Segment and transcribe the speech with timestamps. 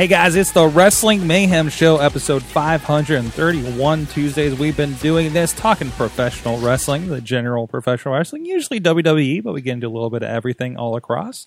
[0.00, 4.58] Hey guys, it's the Wrestling Mayhem Show, episode 531 Tuesdays.
[4.58, 9.60] We've been doing this, talking professional wrestling, the general professional wrestling, usually WWE, but we
[9.60, 11.44] get into a little bit of everything all across.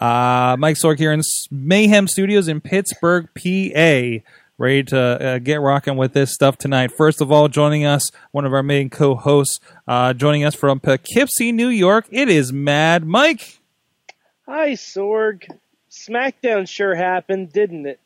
[0.00, 4.22] Uh, Mike Sorg here in Mayhem Studios in Pittsburgh, PA.
[4.58, 6.92] Ready to uh, get rocking with this stuff tonight.
[6.96, 9.58] First of all, joining us, one of our main co-hosts,
[9.88, 12.06] uh, joining us from Poughkeepsie, New York.
[12.12, 13.58] It is Mad Mike.
[14.46, 15.48] Hi, Sorg.
[16.08, 18.00] SmackDown sure happened, didn't it?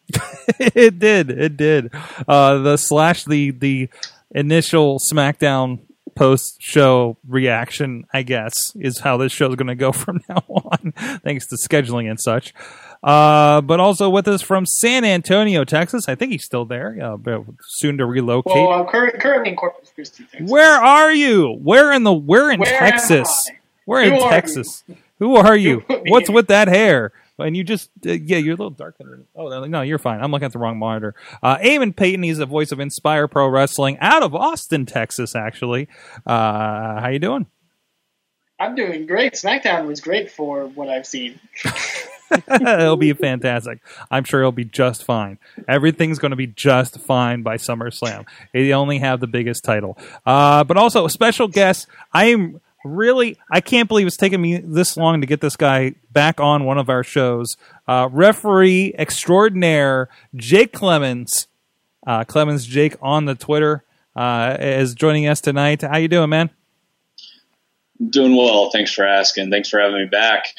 [0.59, 1.31] it did.
[1.31, 1.91] It did.
[2.27, 3.89] Uh, the slash the the
[4.31, 5.81] initial SmackDown
[6.15, 10.45] post show reaction, I guess, is how this show is going to go from now
[10.49, 10.93] on,
[11.25, 12.53] thanks to scheduling and such.
[13.03, 16.09] Uh, but also with us from San Antonio, Texas.
[16.09, 16.97] I think he's still there.
[17.03, 18.55] Uh, but soon to relocate.
[18.55, 20.49] Well, I'm cur- currently in Corpus Christi, Texas.
[20.49, 21.59] Where are you?
[21.63, 22.13] Where in the?
[22.13, 23.29] Where in Where Texas?
[23.51, 23.59] I?
[23.87, 24.85] Where in Who are Texas?
[25.19, 25.81] Who are you?
[26.07, 27.13] What's with that hair?
[27.43, 29.25] And you just, uh, yeah, you're a little dark under.
[29.35, 30.21] Oh no, no, you're fine.
[30.21, 31.15] I'm looking at the wrong monitor.
[31.43, 35.35] Uh, Eamon Payton, he's the voice of Inspire Pro Wrestling out of Austin, Texas.
[35.35, 35.89] Actually,
[36.27, 37.47] uh, how you doing?
[38.59, 39.33] I'm doing great.
[39.35, 41.41] SmackDown was great for what I've seen.
[42.49, 43.81] it'll be fantastic.
[44.11, 45.39] I'm sure it'll be just fine.
[45.69, 48.27] Everything's going to be just fine by SummerSlam.
[48.53, 49.99] They only have the biggest title.
[50.25, 51.89] Uh, but also, a special guest.
[52.13, 55.95] I am really, I can't believe it's taken me this long to get this guy
[56.11, 57.57] back on one of our shows.
[57.87, 61.49] Uh, referee extraordinaire Jake Clemens.
[62.07, 63.85] Uh, Clemens Jake on the Twitter
[64.17, 65.83] uh, is joining us tonight.
[65.83, 66.51] How you doing, man?
[68.05, 68.71] Doing well.
[68.71, 69.51] Thanks for asking.
[69.51, 70.55] Thanks for having me back.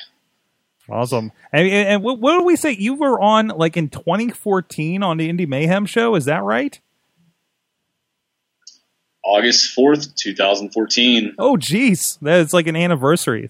[0.90, 1.32] Awesome.
[1.52, 2.72] And, and, what, what did we say?
[2.72, 6.16] You were on like in 2014 on the Indie Mayhem show.
[6.16, 6.80] Is that right?
[9.24, 11.36] August 4th, 2014.
[11.40, 12.18] Oh, geez.
[12.22, 13.50] That's like an anniversary.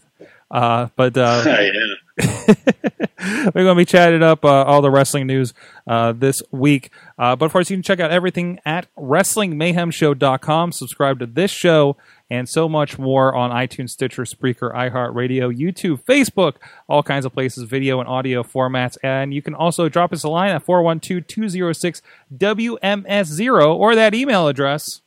[0.51, 1.43] Uh, but uh,
[2.17, 5.53] we're going to be chatting up uh, all the wrestling news
[5.87, 6.91] uh, this week.
[7.17, 10.71] Uh, but of course, you can check out everything at WrestlingMayhemShow.com.
[10.71, 11.97] Subscribe to this show
[12.29, 16.55] and so much more on iTunes, Stitcher, Spreaker, iHeartRadio, YouTube, Facebook,
[16.87, 18.97] all kinds of places, video and audio formats.
[19.03, 22.01] And you can also drop us a line at 412 206
[22.35, 25.01] WMS0 or that email address.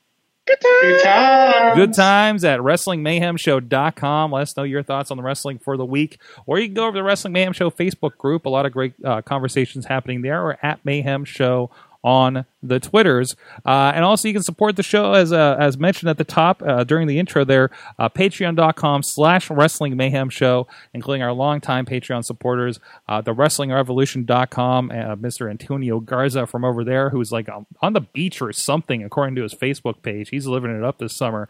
[0.47, 1.77] Good times.
[1.77, 4.33] Good times at WrestlingMayhemShow.com.
[4.33, 6.21] Let us know your thoughts on the wrestling for the week.
[6.47, 8.47] Or you can go over to the Wrestling Mayhem Show Facebook group.
[8.47, 10.41] A lot of great uh, conversations happening there.
[10.41, 11.71] Or at Mayhem Show
[12.07, 13.35] on the Twitters.
[13.67, 16.63] Uh, and also you can support the show as uh, as mentioned at the top
[16.63, 17.69] uh, during the intro there,
[17.99, 22.79] uh, patreon.com slash wrestling mayhem show, including our longtime Patreon supporters,
[23.09, 25.51] uh, the wrestlingrevolution.com, uh, Mr.
[25.51, 29.43] Antonio Garza from over there, who's like um, on the beach or something, according to
[29.43, 30.29] his Facebook page.
[30.29, 31.49] He's living it up this summer.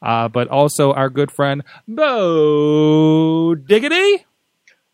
[0.00, 4.24] But also our good friend Bo Diggity.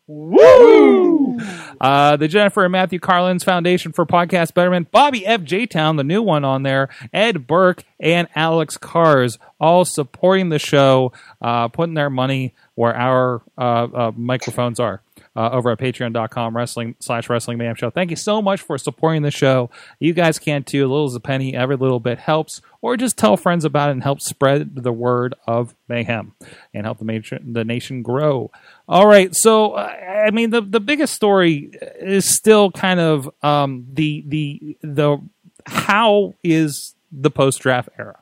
[0.07, 1.39] Woo!
[1.79, 5.43] Uh, the Jennifer and Matthew Carlins Foundation for Podcast Betterment, Bobby F.
[5.43, 5.65] J.
[5.65, 11.13] Town, the new one on there, Ed Burke, and Alex Cars, all supporting the show,
[11.41, 15.01] uh, putting their money where our uh, uh, microphones are.
[15.35, 17.89] Uh, over at patreon.com wrestling slash wrestling mayhem show.
[17.89, 19.71] Thank you so much for supporting the show.
[19.99, 20.81] You guys can too.
[20.81, 22.61] A little as a penny, every little bit helps.
[22.83, 26.33] Or just tell friends about it and help spread the word of mayhem
[26.71, 28.51] and help the, major, the nation grow.
[28.87, 29.81] All right, so uh,
[30.27, 35.17] I mean the the biggest story is still kind of um, the the the
[35.65, 38.19] how is the post draft era.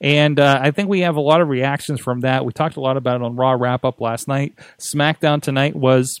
[0.00, 2.44] And uh, I think we have a lot of reactions from that.
[2.46, 4.54] We talked a lot about it on Raw wrap up last night.
[4.78, 6.20] SmackDown tonight was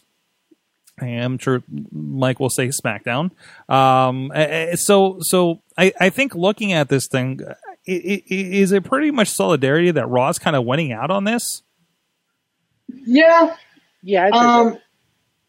[1.00, 3.30] I'm sure Mike will say SmackDown.
[3.70, 4.30] Um,
[4.74, 7.54] so, so I, I think looking at this thing, i-
[7.88, 11.62] i- is it pretty much solidarity that Raw's kind of winning out on this?
[13.06, 13.56] Yeah.
[14.02, 14.78] Yeah, Um,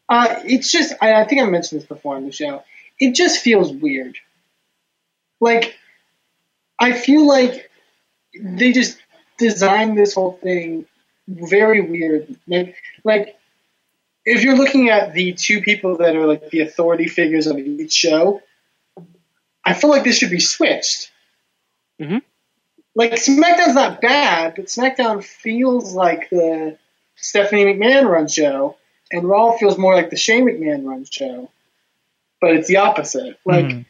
[0.08, 2.62] uh, it's just, I, I think I mentioned this before on the show.
[3.00, 4.16] It just feels weird.
[5.40, 5.76] Like,
[6.78, 7.70] I feel like
[8.38, 8.98] they just
[9.38, 10.86] designed this whole thing
[11.26, 12.36] very weird.
[12.46, 13.36] Like, like
[14.24, 17.92] if you're looking at the two people that are like the authority figures of each
[17.92, 18.42] show,
[19.64, 21.10] I feel like this should be switched.
[22.00, 22.22] Mhm.
[22.94, 26.78] Like SmackDown's not bad, but SmackDown feels like the
[27.22, 28.76] Stephanie McMahon run show,
[29.10, 31.50] and Raw feels more like the Shane McMahon run show.
[32.40, 33.38] But it's the opposite.
[33.46, 33.84] Like Mhm.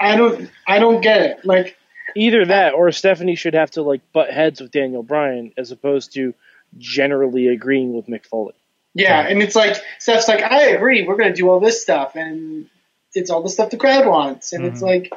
[0.00, 1.44] I don't I don't get it.
[1.44, 1.76] Like
[2.14, 6.14] Either that, or Stephanie should have to like butt heads with Daniel Bryan as opposed
[6.14, 6.32] to
[6.78, 8.54] generally agreeing with Mick Foley.
[8.94, 11.02] yeah, and it's like Steph's like I agree.
[11.06, 12.68] We're gonna do all this stuff, and
[13.12, 15.12] it's all the stuff the crowd wants, and it's like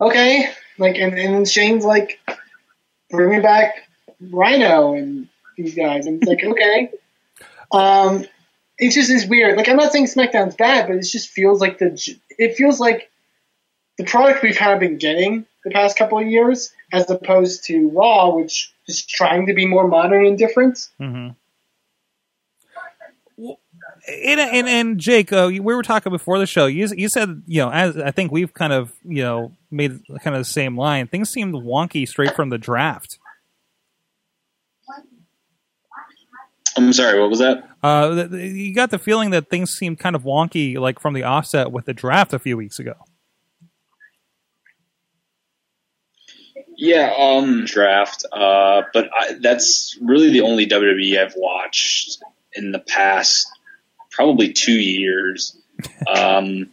[0.00, 2.18] okay, like and and Shane's like
[3.10, 3.88] bringing back
[4.20, 5.28] Rhino and
[5.58, 6.90] these guys, and it's like okay.
[7.70, 8.24] Um,
[8.78, 9.56] it just is weird.
[9.56, 13.10] Like I'm not saying SmackDown's bad, but it just feels like the it feels like
[13.98, 17.90] the product we've kind of been getting the past couple of years, as opposed to
[17.90, 20.88] Raw, which is trying to be more modern and different.
[21.00, 21.30] Mm-hmm.
[24.24, 26.66] And, and and Jake, uh, we were talking before the show.
[26.66, 30.36] You you said you know as I think we've kind of you know made kind
[30.36, 31.08] of the same line.
[31.08, 33.18] Things seemed wonky straight from the draft.
[36.78, 37.68] I'm sorry, what was that?
[37.82, 41.72] Uh, you got the feeling that things seemed kind of wonky, like from the offset
[41.72, 42.94] with the draft a few weeks ago.
[46.76, 48.24] Yeah, um, draft.
[48.32, 52.22] Uh, but I, that's really the only WWE I've watched
[52.52, 53.48] in the past
[54.10, 55.56] probably two years.
[56.08, 56.70] Um,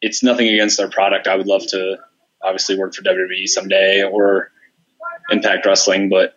[0.00, 1.28] it's nothing against their product.
[1.28, 1.98] I would love to
[2.42, 4.50] obviously work for WWE someday or
[5.30, 6.34] Impact Wrestling, but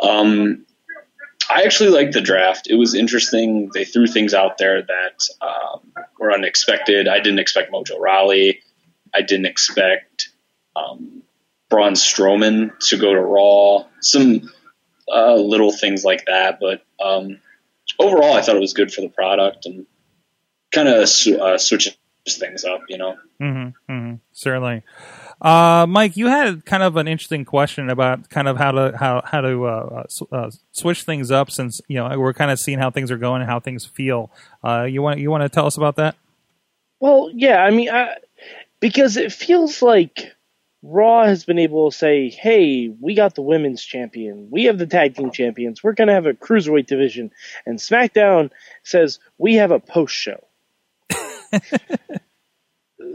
[0.00, 0.66] um,
[1.50, 2.68] I actually liked the draft.
[2.68, 3.70] It was interesting.
[3.72, 7.08] They threw things out there that um, were unexpected.
[7.08, 8.60] I didn't expect Mojo Rawley.
[9.14, 10.30] I didn't expect
[10.76, 11.22] um,
[11.70, 13.86] Braun Strowman to go to Raw.
[14.00, 14.50] Some
[15.10, 17.40] uh, little things like that, but um,
[17.98, 19.86] overall, I thought it was good for the product and
[20.70, 21.96] kind of uh, switches
[22.28, 22.82] things up.
[22.88, 23.16] You know.
[23.40, 24.82] Mm-hmm, mm-hmm, certainly.
[25.40, 29.22] Uh, Mike, you had kind of an interesting question about kind of how to how
[29.24, 32.78] how to uh, uh, uh, switch things up since you know we're kind of seeing
[32.78, 34.32] how things are going and how things feel.
[34.64, 36.16] Uh, you want you want to tell us about that?
[36.98, 38.16] Well, yeah, I mean, I,
[38.80, 40.32] because it feels like
[40.82, 44.86] Raw has been able to say, "Hey, we got the women's champion, we have the
[44.86, 47.30] tag team champions, we're going to have a cruiserweight division,"
[47.64, 48.50] and SmackDown
[48.82, 50.42] says, "We have a post show."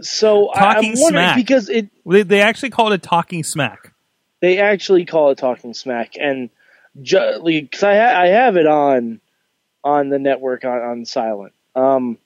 [0.03, 1.35] so I, I'm Talking wondering smack.
[1.35, 3.93] because it They, they actually call it talking smack.
[4.41, 6.49] they actually call it talking smack and
[6.95, 9.19] because I, ha- I have it on
[9.83, 12.17] on the network on, on silent um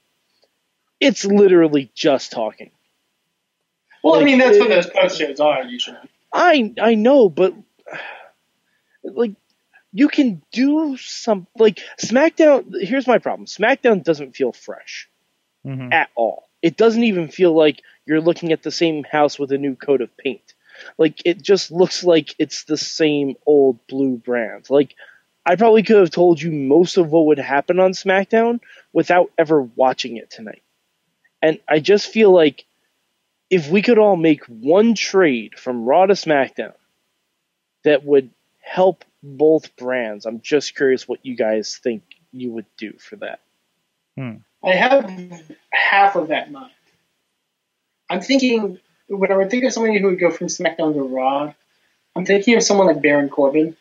[0.99, 2.71] it's literally just talking
[4.03, 5.97] Well, I mean that's what those post shows are usually.
[6.33, 7.53] i i know but
[9.03, 9.31] like
[9.93, 15.09] you can do some like smackdown here's my problem smackdown doesn't feel fresh
[15.65, 15.91] Mhm.
[15.93, 16.46] at all.
[16.61, 20.01] It doesn't even feel like you're looking at the same house with a new coat
[20.01, 20.53] of paint.
[20.97, 24.69] Like it just looks like it's the same old blue brand.
[24.69, 24.95] Like
[25.45, 28.59] I probably could have told you most of what would happen on SmackDown
[28.93, 30.61] without ever watching it tonight.
[31.41, 32.65] And I just feel like
[33.49, 36.73] if we could all make one trade from Raw to SmackDown
[37.83, 38.29] that would
[38.59, 43.39] help both brands, I'm just curious what you guys think you would do for that.
[44.17, 44.37] Hmm.
[44.63, 45.09] I have
[45.71, 46.71] half of that mind.
[48.09, 51.53] I'm thinking when I would think of somebody who would go from SmackDown to Raw,
[52.15, 53.75] I'm thinking of someone like Baron Corbin.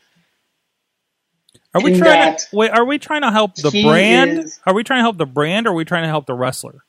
[1.74, 2.70] Are we trying that to wait?
[2.70, 4.38] Are we trying to help the brand?
[4.38, 6.34] is- Are we trying to help the brand, or are we trying to help the
[6.34, 6.84] wrestler?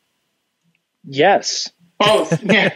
[1.04, 1.70] Yes.
[2.00, 2.42] Both.
[2.44, 2.72] Yeah.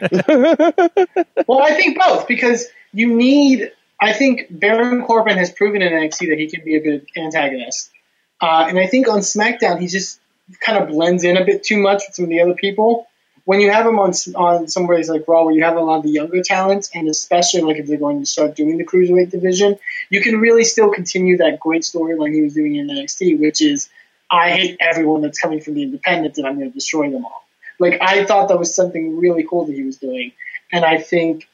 [1.47, 3.71] well, I think both because you need.
[4.01, 7.91] I think Baron Corbin has proven in NXT that he can be a good antagonist,
[8.41, 10.19] uh, and I think on SmackDown he just
[10.60, 13.07] kind of blends in a bit too much with some of the other people.
[13.43, 15.98] When you have him on on some ways like Raw, where you have a lot
[15.98, 19.31] of the younger talents, and especially like if they're going to start doing the cruiserweight
[19.31, 19.79] division,
[20.10, 23.89] you can really still continue that great storyline he was doing in NXT, which is
[24.29, 27.43] I hate everyone that's coming from the independents and I'm going to destroy them all.
[27.79, 30.33] Like I thought that was something really cool that he was doing,
[30.71, 31.48] and I think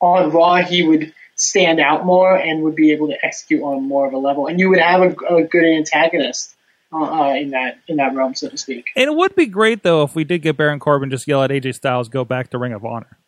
[0.00, 4.06] on Raw he would stand out more and would be able to execute on more
[4.06, 6.54] of a level, and you would have a, a good antagonist
[6.92, 8.90] uh, uh, in that in that realm, so to speak.
[8.96, 11.50] And it would be great though if we did get Baron Corbin just yell at
[11.50, 13.18] AJ Styles, "Go back to Ring of Honor."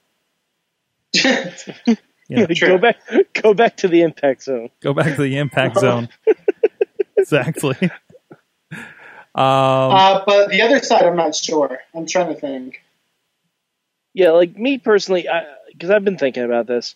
[2.28, 2.46] Yeah.
[2.46, 2.96] Go back
[3.34, 4.70] go back to the impact zone.
[4.80, 6.08] Go back to the Impact Zone.
[7.18, 7.76] exactly.
[9.36, 11.78] Um, uh, but the other side, I'm not sure.
[11.94, 12.82] I'm trying to think.
[14.14, 15.26] Yeah, like me personally,
[15.72, 16.94] because I've been thinking about this,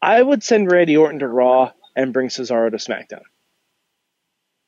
[0.00, 3.22] I would send Randy Orton to Raw and bring Cesaro to SmackDown.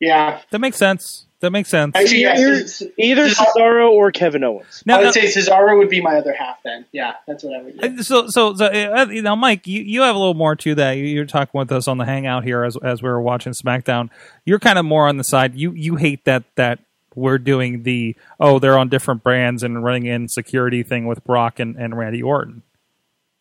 [0.03, 1.27] Yeah, that makes sense.
[1.41, 1.95] That makes sense.
[1.97, 2.65] actually, Either-
[2.99, 4.83] Either Cesaro- Cesaro or Kevin Owens.
[4.87, 6.63] Now, I now- would say Cesaro would be my other half.
[6.65, 7.87] Then, yeah, that's what I would do.
[8.01, 10.75] Uh, So, so, so uh, you know, Mike, you, you have a little more to
[10.77, 10.93] that.
[10.93, 14.11] You- You're talking with us on the Hangout here as as we were watching SmackDown.
[14.45, 15.55] You're kind of more on the side.
[15.57, 16.79] You you hate that that
[17.15, 21.59] we're doing the oh they're on different brands and running in security thing with Brock
[21.61, 22.63] and, and Randy Orton.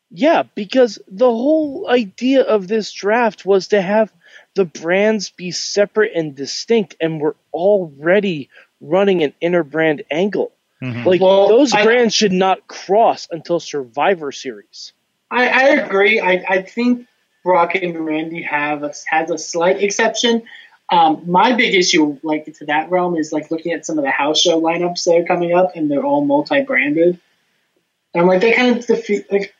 [0.10, 4.12] Yeah, because the whole idea of this draft was to have
[4.56, 8.50] the brands be separate and distinct, and we're already
[8.82, 10.52] running an inner brand angle.
[10.82, 14.94] Like Well, those I- brands should not cross until Survivor Series.
[15.30, 16.20] I, I agree.
[16.20, 17.08] I, I think
[17.44, 20.44] Brock and Randy have a, has a slight exception.
[20.92, 24.12] Um, my big issue, like to that realm, is like looking at some of the
[24.12, 27.20] house show lineups that are coming up, and they're all multi-branded.
[28.14, 29.32] And I'm like, they kind of defeat.
[29.32, 29.54] Like,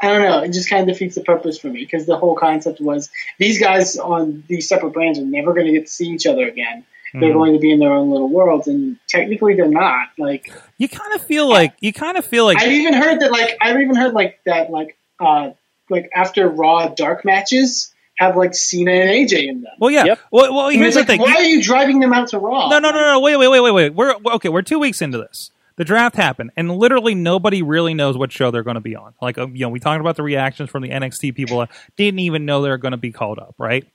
[0.00, 0.40] I don't know.
[0.40, 3.58] It just kind of defeats the purpose for me because the whole concept was these
[3.58, 6.84] guys on these separate brands are never going to get to see each other again.
[7.14, 10.08] They're going to be in their own little worlds, and technically they're not.
[10.18, 13.30] Like, You kind of feel like you kind of feel like I've even heard that
[13.32, 15.52] like I've even heard like that like uh
[15.88, 19.72] like after Raw dark matches have like Cena and AJ in them.
[19.78, 20.20] well yeah Yep.
[20.30, 22.68] well, well here's it's the thing why are you driving them out to Raw?
[22.68, 25.00] no no no no wait wait wait wait wait we're we're- okay we're two weeks
[25.00, 28.80] into this the draft happened and literally nobody really knows what show they're going to
[28.80, 29.14] be on.
[29.20, 32.20] Like uh, you know we talked about the reactions from the NXT people that didn't
[32.20, 33.86] even know they're going to be called up right?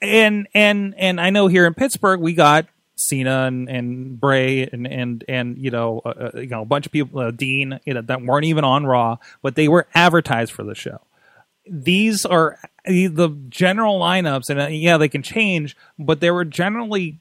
[0.00, 4.86] And and and I know here in Pittsburgh we got Cena and, and Bray and
[4.86, 7.94] and and you know uh, uh, you know a bunch of people uh, Dean you
[7.94, 11.00] know that weren't even on Raw but they were advertised for the show.
[11.66, 17.18] These are the general lineups and uh, yeah they can change but they were generally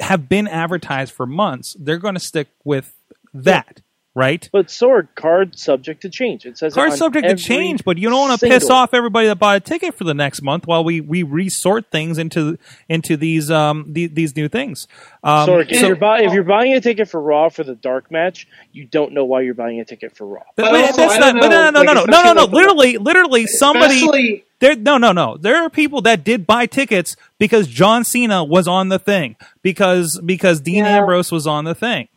[0.00, 1.76] have been advertised for months.
[1.78, 2.94] They're going to stick with
[3.34, 3.82] that,
[4.14, 4.48] right?
[4.52, 6.46] But so are cards subject to change.
[6.46, 9.36] It says it subject to change, but you don't want to piss off everybody that
[9.38, 13.50] bought a ticket for the next month while we we resort things into into these
[13.50, 14.88] um the, these new things.
[15.22, 17.74] Um, Sorg, if so- you're buy, if you're buying a ticket for Raw for the
[17.74, 20.42] dark match, you don't know why you're buying a ticket for Raw.
[20.56, 22.34] but, But but also, that's not, but no, no, no, like, no, no, no, especially
[22.34, 22.40] no.
[22.40, 23.94] like the- Literally, literally, somebody.
[23.96, 25.36] Especially There, no, no, no.
[25.36, 30.18] There are people that did buy tickets because John Cena was on the thing because
[30.24, 30.98] because Dean Yeah.
[31.00, 32.08] Ambrose was on the thing.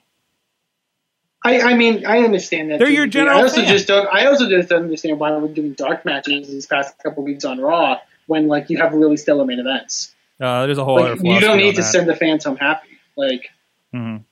[1.44, 2.80] I, I mean I understand that.
[2.80, 2.94] They're too.
[2.94, 3.68] your general I also fan.
[3.70, 7.24] just don't I also just don't understand why we're doing dark matches these past couple
[7.24, 10.14] weeks on Raw when like you have really stellar main events.
[10.40, 11.88] Uh, there's a whole other Like, you don't need to that.
[11.92, 12.90] send the fans home happy.
[13.16, 13.50] Like
[13.94, 14.24] Mhm.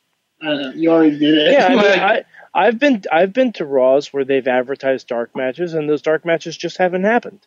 [0.41, 1.51] I don't know, you already did it.
[1.53, 2.23] Yeah, I mean, Like, I,
[2.57, 6.57] I've been I've been to Raws where they've advertised dark matches, and those dark matches
[6.57, 7.39] just haven't happened.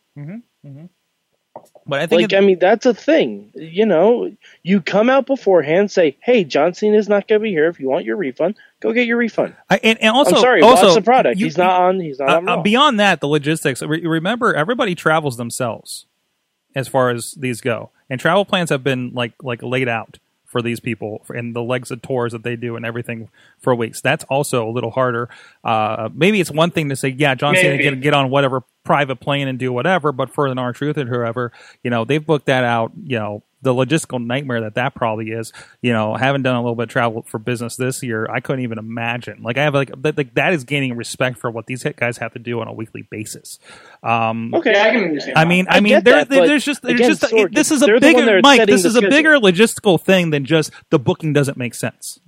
[1.87, 3.51] But I think Like, it- I mean, that's a thing.
[3.57, 4.31] You know,
[4.63, 7.67] you come out beforehand, say, "Hey, John Cena is not going to be here.
[7.67, 10.63] If you want your refund, go get your refund." I, and, and also, I'm sorry,
[10.63, 11.39] also watch the product.
[11.41, 11.99] you- he's not on.
[12.01, 12.49] He's not uh, on.
[12.49, 13.83] uh, beyond that, the logistics.
[13.83, 16.07] Re- remember, everybody travels themselves
[16.77, 20.19] as far as these go, and travel plans have been like like laid out
[20.51, 23.31] for these people and the legs of tours that they do and everything
[23.61, 24.01] for weeks.
[24.01, 25.29] That's also a little harder.
[25.63, 29.21] Uh, maybe it's one thing to say, yeah, John Cena can get on whatever private
[29.21, 31.53] plane and do whatever, but for an R Truth and whoever,
[31.85, 32.93] you know, they've booked that out.
[33.01, 35.53] You know, the logistical nightmare that that probably is.
[35.83, 38.65] You know, having done a little bit of travel for business this year, I couldn't
[38.65, 39.43] even imagine.
[39.43, 42.33] Like I have like that, like that is gaining respect for what these guys have
[42.33, 43.59] to do on a weekly basis.
[44.03, 45.39] Um, okay, I can understand.
[45.39, 47.83] I mean, I, I mean, there, that, there's just, there's again, just, Sorg, this is
[47.83, 48.67] a they're the one bigger, Mike.
[48.67, 49.11] This is a schedule.
[49.11, 52.21] bigger logistical thing than just the booking doesn't make sense,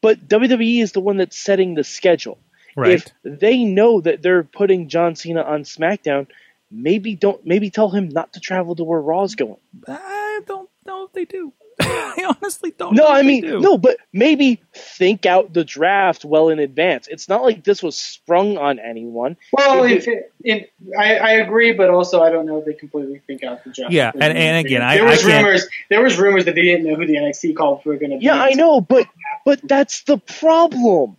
[0.00, 2.38] but WWE is the one that's setting the schedule.
[2.76, 2.92] right?
[2.92, 6.26] If they know that they're putting John Cena on SmackDown,
[6.70, 9.56] maybe don't maybe tell him not to travel to where Raw's going.
[9.88, 11.52] I don't know if they do.
[11.82, 12.94] I honestly don't.
[12.94, 13.60] No, know if I they mean, do.
[13.60, 17.08] no, but maybe think out the draft well in advance.
[17.08, 19.38] It's not like this was sprung on anyone.
[19.52, 22.74] Well, If if it, it, I, I agree, but also I don't know if they
[22.74, 23.92] completely think out the draft.
[23.92, 25.68] Yeah, and- and again, I- there was I can't- rumors.
[25.88, 28.24] There was rumors that they didn't know who the NXT calls were going to be.
[28.26, 29.06] Yeah, I know, but
[29.46, 31.16] but that's the problem.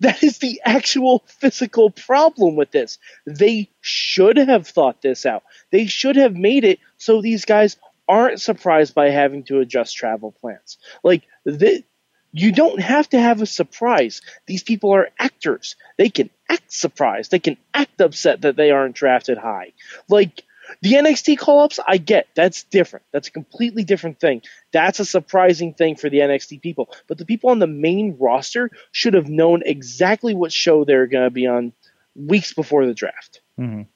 [0.00, 2.98] That is the actual physical problem with this.
[3.26, 5.42] They should have thought this out.
[5.70, 7.76] They should have made it so these guys
[8.08, 10.78] aren't surprised by having to adjust travel plans.
[11.04, 11.84] Like the,
[12.32, 14.20] you don't have to have a surprise.
[14.46, 15.76] These people are actors.
[15.96, 17.30] They can act surprised.
[17.30, 19.72] They can act upset that they aren't drafted high.
[20.08, 20.42] Like
[20.82, 22.28] the NXT call ups, I get.
[22.34, 23.04] That's different.
[23.12, 24.42] That's a completely different thing.
[24.72, 26.90] That's a surprising thing for the NXT people.
[27.06, 31.24] But the people on the main roster should have known exactly what show they're going
[31.24, 31.72] to be on
[32.14, 33.40] weeks before the draft.
[33.58, 33.86] Mhm.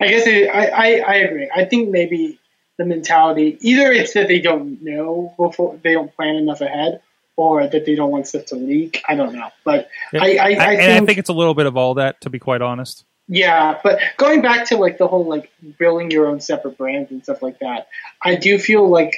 [0.00, 1.50] I guess I, I I agree.
[1.54, 2.38] I think maybe
[2.76, 7.00] the mentality either it's that they don't know before they don't plan enough ahead,
[7.36, 9.02] or that they don't want stuff to leak.
[9.08, 11.54] I don't know, but I I, I, I, think, and I think it's a little
[11.54, 13.05] bit of all that, to be quite honest.
[13.28, 17.22] Yeah, but going back to like the whole like building your own separate brands and
[17.22, 17.88] stuff like that,
[18.22, 19.14] I do feel like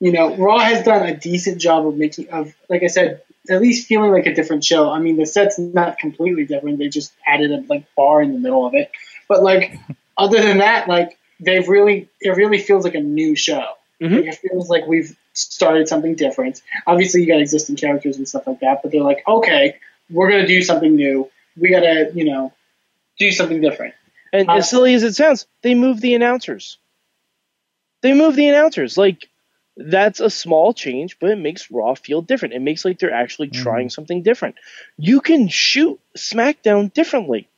[0.00, 3.20] you know Raw has done a decent job of making of like I said,
[3.50, 4.90] at least feeling like a different show.
[4.90, 8.38] I mean, the set's not completely different; they just added a like bar in the
[8.38, 8.90] middle of it.
[9.28, 9.78] But like
[10.16, 13.66] other than that, like they've really it really feels like a new show.
[14.00, 14.16] Mhm.
[14.16, 16.62] Like, it feels like we've started something different.
[16.86, 19.76] Obviously, you got existing characters and stuff like that, but they're like, okay,
[20.10, 21.30] we're gonna do something new.
[21.56, 22.52] We gotta, you know,
[23.18, 23.94] do something different.
[24.32, 26.78] And Uh, as silly as it sounds, they move the announcers.
[28.02, 28.98] They move the announcers.
[28.98, 29.28] Like
[29.76, 32.54] that's a small change, but it makes Raw feel different.
[32.54, 34.56] It makes like they're actually trying something different.
[34.96, 37.48] You can shoot SmackDown differently.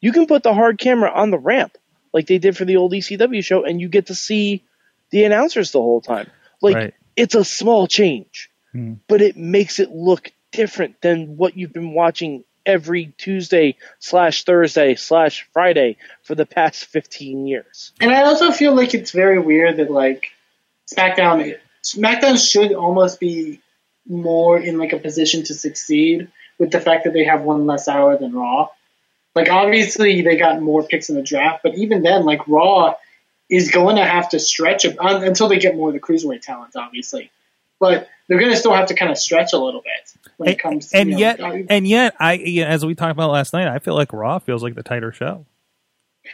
[0.00, 1.76] You can put the hard camera on the ramp
[2.12, 4.62] like they did for the old ECW show, and you get to see
[5.10, 6.30] the announcers the whole time.
[6.60, 6.94] Like Right.
[7.16, 8.94] it's a small change, Hmm.
[9.08, 14.94] but it makes it look different than what you've been watching every Tuesday slash Thursday
[14.94, 17.92] slash Friday for the past fifteen years.
[18.00, 20.26] And I also feel like it's very weird that like
[20.92, 23.60] SmackDown SmackDown should almost be
[24.06, 26.28] more in like a position to succeed
[26.58, 28.68] with the fact that they have one less hour than Raw.
[29.34, 32.94] Like obviously they got more picks in the draft, but even then, like Raw
[33.50, 37.30] is going to have to stretch until they get more of the cruiserweight talent, obviously.
[37.80, 40.58] But they're going to still have to kind of stretch a little bit when it
[40.58, 43.52] comes to and you know, yet, and yet, I yeah, as we talked about last
[43.52, 45.44] night, I feel like Raw feels like the tighter show.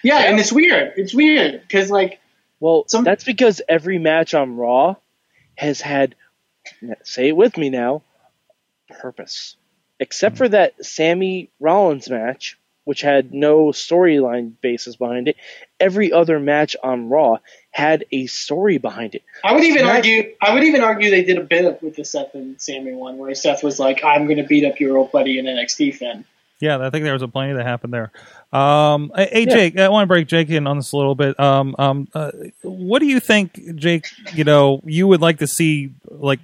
[0.02, 0.92] yeah, and it's weird.
[0.96, 2.20] It's weird because like
[2.60, 4.96] Well, Some- that's because every match on Raw
[5.56, 6.14] has had,
[7.02, 8.02] say it with me now,
[9.00, 9.56] purpose.
[9.98, 15.36] Except for that Sami Rollins match, which had no storyline basis behind it,
[15.80, 17.38] every other match on Raw
[17.70, 19.22] had a story behind it.
[19.42, 20.34] I would even Smack- argue.
[20.42, 23.16] I would even argue they did a bit of with the Seth and Sami one,
[23.18, 26.24] where Seth was like, "I'm going to beat up your old buddy in NXT." Finn.
[26.60, 28.12] Yeah, I think there was a plenty that happened there.
[28.52, 29.54] Um, hey, hey, Yeah.
[29.54, 31.40] Jake, I want to break Jake in on this a little bit.
[31.40, 34.08] Um, um, uh, what do you think, Jake?
[34.34, 36.40] You know, you would like to see like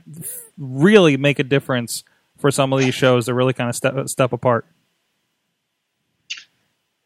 [0.57, 2.03] really make a difference
[2.39, 4.65] for some of these shows to really kind of step step apart.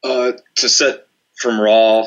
[0.03, 1.07] Uh, to set
[1.37, 2.07] from Raw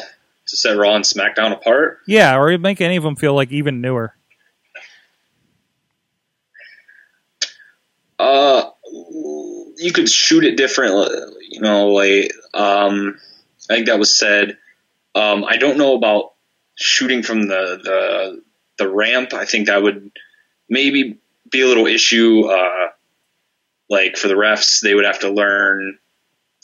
[0.54, 2.00] to set Raw and SmackDown apart.
[2.08, 4.16] Yeah, or make any of them feel like even newer.
[8.20, 8.70] Uh,
[9.78, 10.94] you could shoot it different.
[11.50, 13.20] You know, like um,
[13.70, 14.58] I think that was said.
[15.16, 16.34] Um, I don't know about
[16.76, 18.44] shooting from the the
[18.78, 19.34] the ramp.
[19.34, 20.12] I think that would
[20.70, 22.46] maybe be a little issue.
[22.46, 22.90] Uh,
[23.90, 25.98] like for the refs, they would have to learn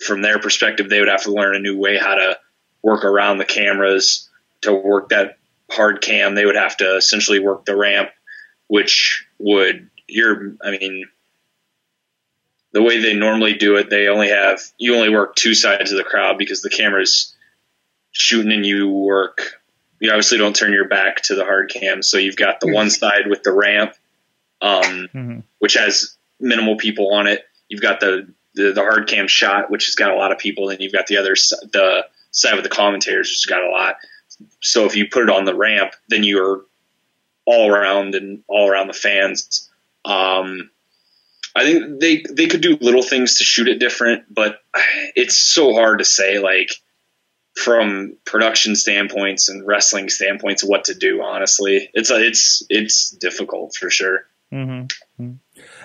[0.05, 0.89] from their perspective.
[0.89, 2.37] They would have to learn a new way how to
[2.81, 4.29] work around the cameras
[4.61, 5.37] to work that
[5.69, 6.35] hard cam.
[6.35, 8.09] They would have to essentially work the ramp,
[8.67, 10.53] which would you're.
[10.63, 11.05] I mean,
[12.71, 15.97] the way they normally do it, they only have you only work two sides of
[15.97, 17.35] the crowd because the camera's
[18.11, 19.53] shooting and you work.
[19.99, 22.89] You obviously don't turn your back to the hard cam, so you've got the one
[22.89, 23.93] side with the ramp,
[24.61, 25.43] um, Mhm.
[25.59, 27.45] which has minimal people on it.
[27.67, 30.69] You've got the, the the hard cam shot, which has got a lot of people.
[30.69, 31.33] and you've got the other
[31.73, 33.97] the side with the commentators, just got a lot.
[34.61, 36.63] So if you put it on the ramp, then you're
[37.45, 39.69] all around and all around the fans.
[40.05, 40.69] Um,
[41.55, 44.61] I think they they could do little things to shoot it different, but
[45.15, 46.71] it's so hard to say like
[47.55, 51.21] from production standpoints and wrestling standpoints what to do.
[51.21, 54.25] Honestly, it's a, it's it's difficult for sure.
[54.53, 55.33] Mm-hmm.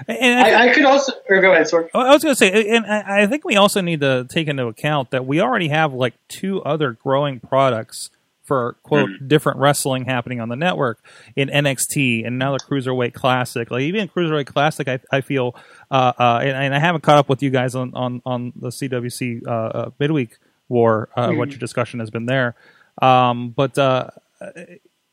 [0.09, 1.13] And I, I, I could also.
[1.29, 1.89] Or go ahead, Sorg.
[1.95, 4.67] I was going to say, and I I think we also need to take into
[4.67, 8.11] account that we already have like two other growing products
[8.45, 11.03] for quote different wrestling happening on the network
[11.35, 13.71] in NXT and now the Cruiserweight Classic.
[13.71, 15.55] Like even Cruiserweight Classic, I, I feel,
[15.91, 18.69] uh, uh, and, and I haven't caught up with you guys on on on the
[18.69, 20.37] CWC uh, uh, midweek
[20.69, 21.09] war.
[21.17, 22.55] Uh, What your discussion has been there,
[23.01, 23.79] um, but.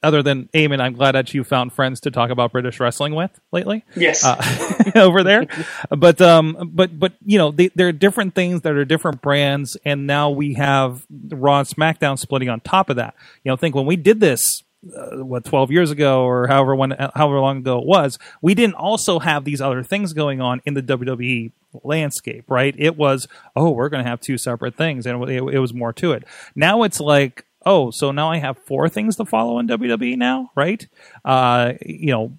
[0.03, 3.31] Other than Eamon, I'm glad that you found friends to talk about British wrestling with
[3.51, 4.25] lately Yes.
[4.25, 5.45] uh, over there.
[5.89, 9.77] But um, but but you know, they, there are different things that are different brands,
[9.85, 13.13] and now we have Raw and SmackDown splitting on top of that.
[13.43, 14.63] You know, think when we did this.
[14.83, 18.73] Uh, what 12 years ago or however when however long ago it was we didn't
[18.73, 21.51] also have these other things going on in the WWE
[21.83, 25.59] landscape right it was oh we're going to have two separate things and it, it
[25.59, 26.23] was more to it
[26.55, 30.51] now it's like oh so now I have four things to follow in WWE now
[30.55, 30.87] right
[31.25, 32.37] uh you know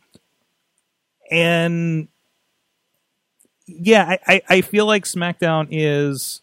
[1.31, 2.09] and
[3.67, 6.43] yeah, I, I, I feel like SmackDown is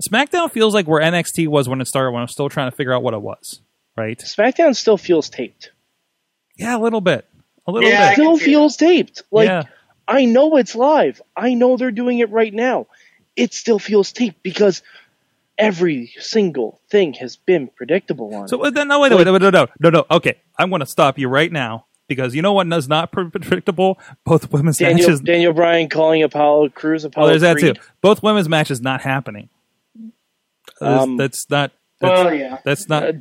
[0.00, 2.76] SmackDown feels like where NXT was when it started when I was still trying to
[2.76, 3.60] figure out what it was.
[3.96, 4.18] Right?
[4.18, 5.70] SmackDown still feels taped.
[6.56, 7.26] Yeah, a little bit.
[7.66, 8.14] A little Yeah, bit.
[8.14, 9.22] Still feels taped.
[9.30, 9.64] Like yeah.
[10.06, 11.22] I know it's live.
[11.36, 12.86] I know they're doing it right now.
[13.36, 14.82] It still feels taped because
[15.58, 18.68] every single thing has been predictable on So it.
[18.68, 20.06] uh, then no wait, wait, wait, no, no, no, no.
[20.10, 20.34] Okay.
[20.58, 23.98] I'm gonna stop you right now because you know what is not predictable?
[24.24, 27.74] Both women's Daniel matches Daniel Bryan calling Apollo Crews Apollo Oh, there's that too.
[28.00, 29.48] Both women's matches not happening.
[30.80, 32.58] That's- Um, that's not that's, well, yeah.
[32.64, 33.12] that's not Uh,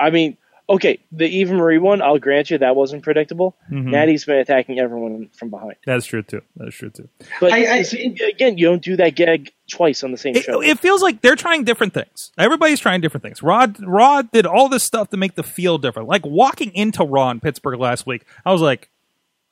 [0.00, 0.36] I mean,
[0.68, 3.56] okay, the Eva Marie one, I'll grant you that wasn't predictable.
[3.72, 3.84] Mhm.
[3.90, 5.76] Natty's been attacking everyone from behind.
[5.86, 6.42] That's true too.
[6.56, 7.08] That's true too.
[7.40, 10.44] But I- I- see, again, you don't do that gag twice on the same It,
[10.44, 10.60] show.
[10.62, 12.32] it feels like they're trying different things.
[12.38, 13.42] Everybody's trying different things.
[13.42, 16.08] Rod Rod did all this stuff to make the feel different.
[16.08, 18.90] Like walking into Raw in Pittsburgh last week, I was like,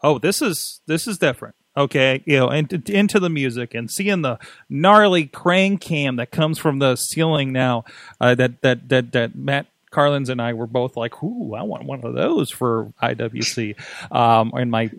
[0.02, 3.90] "Oh, this is this is different." Okay, you know, and into, into the music and
[3.90, 4.38] seeing the
[4.70, 7.85] gnarly crane cam that comes from the ceiling now.
[8.18, 11.85] Uh, that that that that Matt Carlins and I were both like, "Ooh, I want
[11.85, 13.77] one of those for IWC,"
[14.14, 14.90] um, in my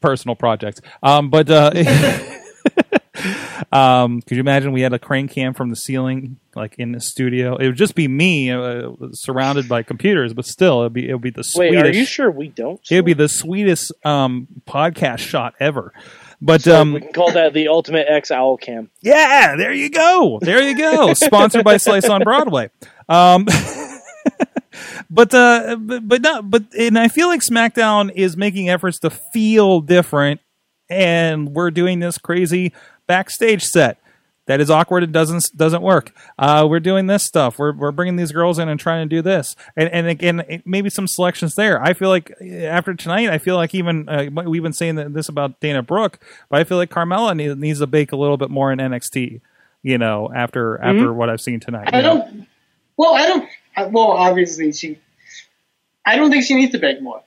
[0.00, 0.80] personal projects.
[1.02, 1.70] Um, but uh,
[3.72, 7.00] um, could you imagine we had a crane cam from the ceiling, like in the
[7.00, 7.56] studio?
[7.56, 11.22] It would just be me, uh, surrounded by computers, but still, it'd be it would
[11.22, 11.82] be the sweetest.
[11.82, 12.80] Wait, are you sure we don't?
[12.90, 15.92] It would be the sweetest um, podcast shot ever.
[16.44, 18.90] But So um, we can call that the Ultimate X Owl Cam.
[19.00, 20.40] yeah, there you go.
[20.42, 21.14] There you go.
[21.14, 22.68] Sponsored by Slice on Broadway.
[23.08, 23.46] Um,
[25.10, 29.10] but uh, but but no, but and I feel like SmackDown is making efforts to
[29.10, 30.40] feel different,
[30.88, 32.72] and we're doing this crazy
[33.06, 33.98] backstage set
[34.46, 36.12] that is awkward and doesn't doesn't work.
[36.38, 37.58] Uh, we're doing this stuff.
[37.58, 40.90] We're we're bringing these girls in and trying to do this, and and again maybe
[40.90, 41.80] some selections there.
[41.82, 45.28] I feel like uh, after tonight, I feel like even uh, we've been saying this
[45.28, 48.50] about Dana Brooke, but I feel like Carmella needs, needs to bake a little bit
[48.50, 49.40] more in NXT.
[49.82, 51.90] You know, after after what I've seen tonight.
[51.92, 52.46] I don't.
[52.96, 53.48] Well, I don't.
[53.76, 54.98] I- Well, obviously she.
[56.04, 57.22] I don't think she needs to beg more.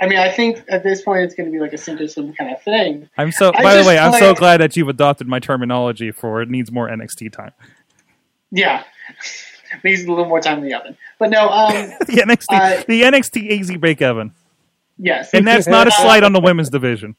[0.00, 2.50] I mean, I think at this point it's going to be like a swim kind
[2.52, 3.08] of thing.
[3.18, 3.52] I'm so.
[3.54, 6.70] I by the way, I'm so glad that you've adopted my terminology for it needs
[6.72, 7.52] more NXT time.
[8.50, 8.82] Yeah,
[9.84, 10.96] needs a little more time in the oven.
[11.18, 11.72] But no, um,
[12.06, 14.32] The NXT, Uh, the NXT Easy-Bake Oven.
[14.98, 17.14] yes, and that's not a Uh, slight on the women's division.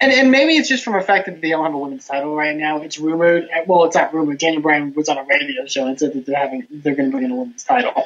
[0.00, 2.34] And, and maybe it's just from the fact that they don't have a women's title
[2.34, 2.82] right now.
[2.82, 3.48] It's rumored.
[3.66, 4.38] Well, it's not rumored.
[4.38, 7.12] Daniel Bryan was on a radio show and said that they're having they're going to
[7.12, 8.04] bring in a women's title.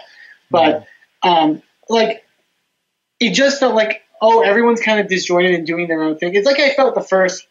[0.50, 0.86] But
[1.22, 2.24] um, like,
[3.20, 6.34] it just felt like oh, everyone's kind of disjointed and doing their own thing.
[6.34, 7.46] It's like I felt the first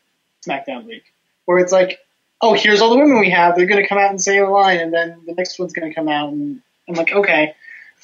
[0.48, 1.04] SmackDown week,
[1.46, 2.00] where it's like,
[2.40, 3.56] oh, here's all the women we have.
[3.56, 5.90] They're going to come out and say a line, and then the next one's going
[5.90, 7.56] to come out, and I'm like, okay.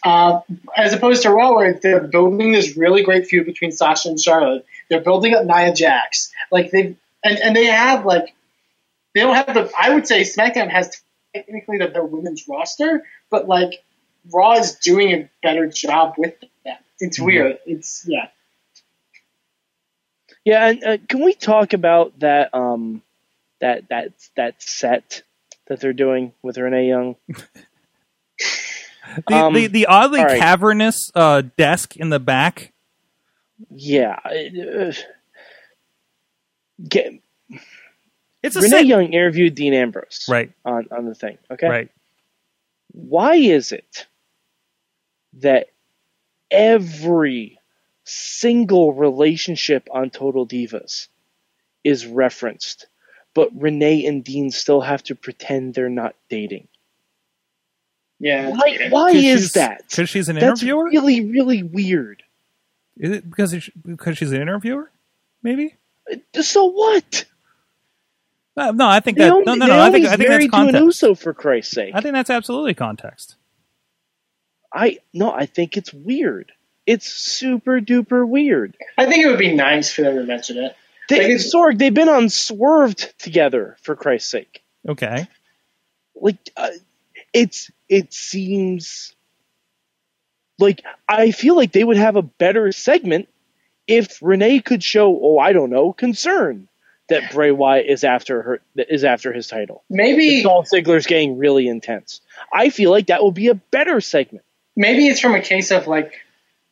[0.04, 0.42] Uh,
[0.76, 4.64] as opposed to Raw, where they're building this really great feud between Sasha and Charlotte.
[4.90, 6.32] They're building up Nia Jax.
[6.52, 8.34] Like they and, and they have like
[9.14, 9.72] they don't have the.
[9.78, 11.02] I would say SmackDown has
[11.36, 13.84] technically the, the women's roster, but like
[14.32, 16.84] Raw is doing a better job with that.
[17.00, 17.60] It's weird.
[17.66, 18.28] It's yeah.
[20.46, 23.02] Yeah, and uh, can we talk about that um
[23.60, 25.24] that that that set
[25.68, 27.16] that they're doing with Renee Young?
[29.28, 30.40] The, Um, the, the oddly all right.
[30.40, 32.74] cavernous uh, desk in the back.
[33.72, 34.20] Yeah.
[34.26, 34.92] uh,
[36.88, 37.14] get,
[38.44, 38.86] It's a Renee set.
[38.86, 41.38] Young interviewed Dean Ambrose Right, on on the thing.
[41.52, 41.68] Okay.
[41.68, 41.92] right.
[42.92, 44.08] Why is it
[45.40, 45.68] that
[46.52, 47.60] every
[48.06, 51.08] single relationship on Total Divas
[51.84, 52.88] is referenced,
[53.34, 56.68] but Renee and Dean still have to pretend they're not dating?
[58.20, 58.50] Yeah.
[58.50, 58.92] it's Why, weird.
[58.92, 59.84] why 'Cause is that?
[59.90, 60.86] Because she's an That's interviewer?
[60.90, 62.24] really, really weird.
[63.00, 64.92] Is it because it's, because she's an interviewer?
[65.44, 65.76] Maybe.
[66.42, 67.26] So what?
[68.56, 69.28] Uh, no, I think that.
[69.28, 69.80] Naomi, no, no, no.
[69.80, 70.84] I think I think that's married to an context.
[70.84, 71.92] Uso for Christ's sake.
[71.94, 73.36] I think that's absolutely context.
[74.74, 76.52] I no, I think it's weird.
[76.86, 78.78] It's super duper weird.
[78.98, 80.76] I think it would be nice for them to mention it.
[81.10, 84.64] They, like Sorg, they've been on Swerved together for Christ's sake.
[84.88, 85.28] Okay.
[86.16, 86.70] Like, uh,
[87.34, 89.14] it's it seems
[90.60, 93.28] like I feel like they would have a better segment
[93.88, 96.68] if Renee could show, oh, I don't know, concern
[97.10, 99.84] that Bray Wyatt is after her is after his title.
[99.90, 102.22] Maybe Dolph Ziggler's getting really intense.
[102.52, 104.46] I feel like that would be a better segment.
[104.76, 106.14] maybe it's from a case of like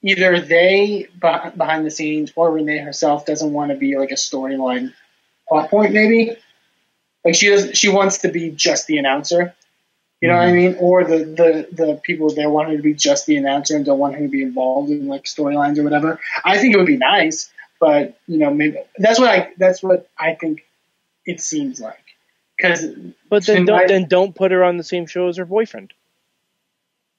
[0.02, 4.93] either they behind the scenes or Renee herself doesn't want to be like a storyline
[5.48, 5.93] plot point.
[5.93, 6.36] Maybe
[7.24, 7.78] like she does.
[7.78, 9.56] She wants to be just the announcer.
[10.21, 10.56] You know what I mm-hmm.
[10.56, 10.75] mean?
[10.80, 13.99] Or the, the, the people there want her to be just the announcer and don't
[13.99, 16.19] want her to be involved in like storylines or whatever.
[16.43, 20.10] I think it would be nice, but you know, maybe that's what I that's what
[20.17, 20.65] I think
[21.25, 21.99] it seems like.
[22.58, 22.86] Because
[23.30, 25.93] But then don't might- then don't put her on the same show as her boyfriend.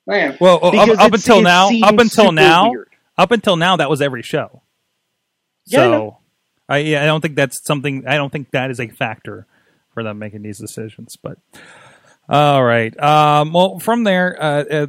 [0.06, 2.88] man, Well, up, up until now, up until now, weird.
[3.18, 4.62] up until now, that was every show.
[5.66, 6.18] Yeah, I so, know.
[6.68, 8.06] I, yeah, I don't think that's something.
[8.06, 9.46] I don't think that is a factor
[9.92, 11.16] for them making these decisions.
[11.22, 11.38] But
[12.28, 12.98] all right.
[13.00, 14.86] Um, well, from there, uh, uh,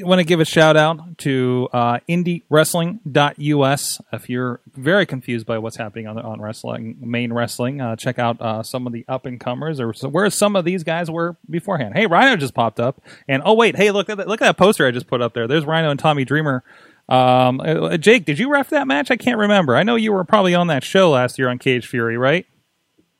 [0.00, 4.00] want to give a shout out to uh, indiewrestling.us.
[4.12, 8.40] If you're very confused by what's happening on on wrestling, main wrestling, uh, check out
[8.40, 11.94] uh, some of the up and comers or where some of these guys were beforehand.
[11.94, 14.56] Hey, Rhino just popped up, and oh wait, hey, look at that, look at that
[14.56, 15.46] poster I just put up there.
[15.46, 16.62] There's Rhino and Tommy Dreamer.
[17.08, 19.10] Um, uh, Jake, did you ref that match?
[19.10, 19.76] I can't remember.
[19.76, 22.46] I know you were probably on that show last year on Cage Fury, right?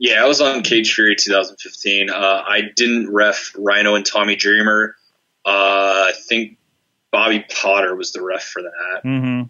[0.03, 2.11] Yeah, I was on Cage Fury 2015.
[2.11, 4.97] Uh, I didn't ref Rhino and Tommy Dreamer.
[5.47, 6.59] Uh, I think
[7.12, 9.03] Bobby Potter was the ref for that.
[9.05, 9.43] Mm-hmm.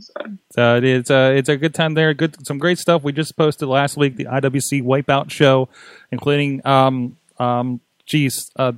[0.00, 0.14] So,
[0.52, 2.14] So it is uh, it's a good time there.
[2.14, 3.02] Good some great stuff.
[3.02, 5.68] We just posted last week the IWC Wipeout show,
[6.10, 8.72] including um um geez uh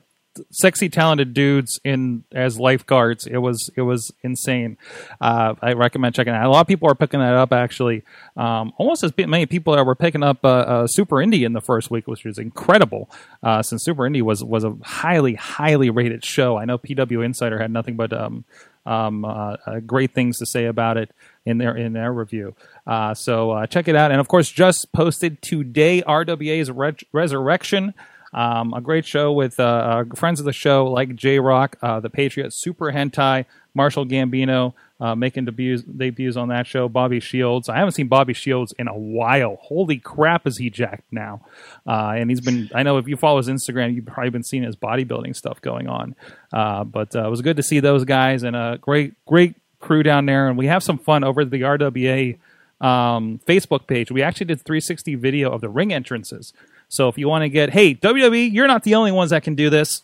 [0.51, 3.27] sexy talented dudes in as lifeguards.
[3.27, 4.77] It was it was insane.
[5.21, 6.47] Uh, I recommend checking out.
[6.47, 8.03] A lot of people are picking that up actually.
[8.37, 11.61] Um, almost as many people that were picking up uh, uh, Super Indie in the
[11.61, 13.11] first week, which was incredible.
[13.43, 16.57] Uh, since Super Indie was was a highly highly rated show.
[16.57, 18.45] I know PW Insider had nothing but um,
[18.87, 21.11] um, uh, uh, great things to say about it
[21.47, 22.55] in their in their review.
[23.15, 27.95] So check it out, and of course, just posted today RWA's Re- Resurrection.
[28.35, 32.01] Um, a great show with uh, uh, friends of the show like J Rock, uh,
[32.01, 33.45] the Patriot, Super Hentai,
[33.75, 36.89] Marshall Gambino uh, making debuts debuts on that show.
[36.89, 37.69] Bobby Shields.
[37.69, 39.59] I haven't seen Bobby Shields in a while.
[39.63, 41.43] Holy crap, is he jacked now?
[41.87, 42.71] Uh, and he's been.
[42.75, 45.89] I know if you follow his Instagram, you've probably been seeing his bodybuilding stuff going
[45.89, 46.17] on.
[46.53, 50.27] Uh, but it was good to see those guys and a great great crew down
[50.27, 50.49] there.
[50.49, 52.39] And we have some fun over at the RWA
[52.81, 54.11] um, Facebook page.
[54.11, 56.53] We actually did 360 video of the ring entrances.
[56.95, 59.55] So if you want to get, hey WWE, you're not the only ones that can
[59.55, 60.03] do this.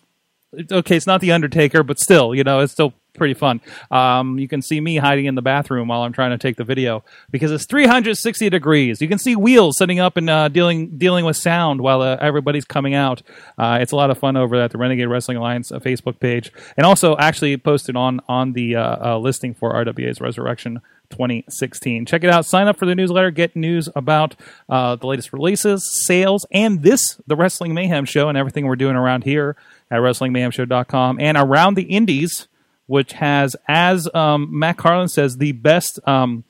[0.72, 3.60] Okay, it's not the Undertaker, but still, you know, it's still pretty fun.
[3.90, 6.64] Um, you can see me hiding in the bathroom while I'm trying to take the
[6.64, 9.00] video because it's 360 degrees.
[9.00, 12.64] You can see wheels setting up and uh, dealing dealing with sound while uh, everybody's
[12.64, 13.22] coming out.
[13.58, 16.52] Uh, it's a lot of fun over at the Renegade Wrestling Alliance uh, Facebook page,
[16.76, 22.06] and also actually posted on on the uh, uh, listing for RWA's Resurrection 2016.
[22.06, 22.46] Check it out.
[22.46, 23.30] Sign up for the newsletter.
[23.30, 24.36] Get news about
[24.68, 28.96] uh, the latest releases, sales, and this, the Wrestling Mayhem Show, and everything we're doing
[28.96, 29.56] around here
[29.90, 32.48] at WrestlingMayhemShow.com and around the Indies,
[32.86, 36.44] which has, as um, Matt Carlin says, the best um,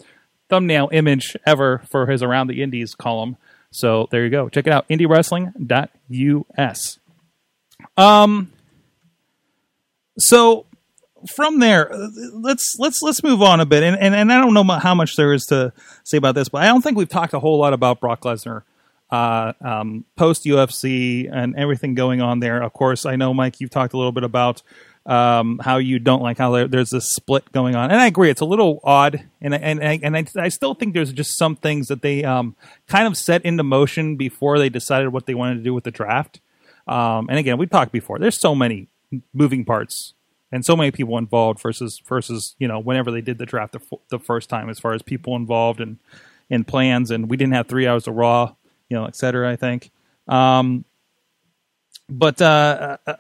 [0.49, 3.37] thumbnail image ever for his Around the Indies column.
[3.71, 4.49] So there you go.
[4.49, 4.89] Check it out.
[4.89, 6.99] IndieWrestling.us.
[7.97, 8.53] Um.
[10.19, 10.67] So
[11.29, 14.55] from there, uh, let's let's let's move on a bit, and and, and I don't
[14.55, 15.73] know how much there is to
[16.05, 18.63] say about this, but I don't think we've talked a whole lot about Brock Lesnar
[19.11, 22.63] uh, um, post UFC and everything going on there.
[22.63, 24.63] Of course, I know Mike, you've talked a little bit about
[25.07, 28.31] um, how you don't like how there, there's this split going on, and I agree,
[28.31, 31.89] it's a little odd, and and and I, I still think there's just some things
[31.89, 32.55] that they um,
[32.87, 35.91] kind of set into motion before they decided what they wanted to do with the
[35.91, 36.41] draft.
[36.87, 38.19] Um, and again, we talked before.
[38.19, 38.89] There's so many
[39.33, 40.15] moving parts
[40.53, 43.81] and so many people involved versus versus you know whenever they did the draft the,
[43.81, 45.99] f- the first time as far as people involved and
[46.49, 48.53] in plans and we didn't have three hours of raw
[48.89, 49.91] you know et cetera i think
[50.29, 50.85] um
[52.09, 53.15] but uh, uh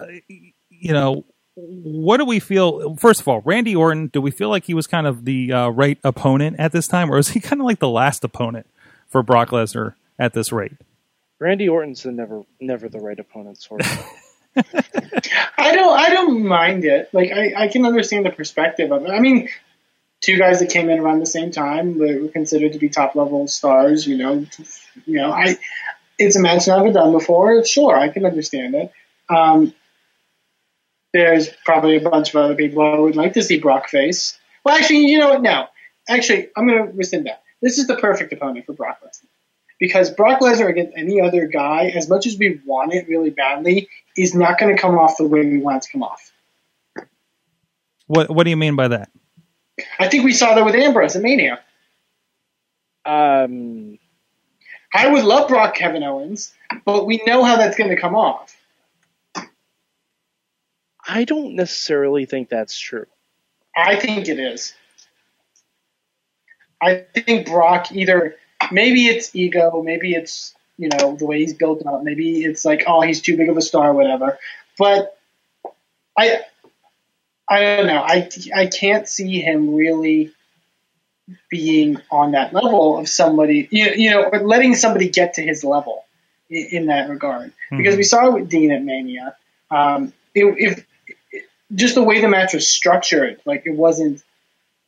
[0.69, 4.65] you know what do we feel first of all randy orton do we feel like
[4.65, 7.61] he was kind of the uh, right opponent at this time or is he kind
[7.61, 8.67] of like the last opponent
[9.09, 10.73] for brock lesnar at this rate
[11.41, 14.07] Randy Orton's the never never the right opponent, sort of.
[14.57, 17.09] I don't I don't mind it.
[17.13, 19.11] Like I, I can understand the perspective of it.
[19.11, 19.49] I mean,
[20.21, 23.15] two guys that came in around the same time that were considered to be top
[23.15, 24.47] level stars, you know,
[25.07, 25.59] you know, I
[26.19, 27.65] it's a match never done before.
[27.65, 28.93] Sure, I can understand it.
[29.29, 29.73] Um,
[31.13, 34.39] there's probably a bunch of other people I would like to see Brock face.
[34.65, 35.43] Well, actually, you know what?
[35.43, 35.67] No,
[36.09, 37.43] actually, I'm going to rescind that.
[37.63, 39.29] This is the perfect opponent for Brock Lesnar
[39.79, 43.89] because Brock Lesnar against any other guy, as much as we want it really badly,
[44.23, 46.33] is not going to come off the way we want it to come off.
[48.07, 49.11] what what do you mean by that
[49.99, 51.61] I think we saw that with Ambrose at Mania.
[53.05, 53.99] Um,
[54.93, 56.53] I would love Brock Kevin Owens,
[56.85, 58.57] but we know how that's going to come off.
[61.07, 63.07] I don't necessarily think that's true.
[63.77, 64.75] I think it is.
[66.83, 68.37] I think Brock either
[68.71, 72.85] maybe it's ego, maybe it's you know the way he's built up, maybe it's like
[72.87, 74.39] oh he's too big of a star, whatever.
[74.79, 75.19] But
[76.19, 76.41] I
[77.47, 78.03] I don't know.
[78.03, 80.33] I I can't see him really
[81.51, 85.63] being on that level of somebody you, you know or letting somebody get to his
[85.63, 86.05] level
[86.49, 89.37] in, in that regard because we saw it with Dean at Mania.
[89.71, 90.87] Um, if, if
[91.75, 94.23] just the way the match was structured, like it wasn't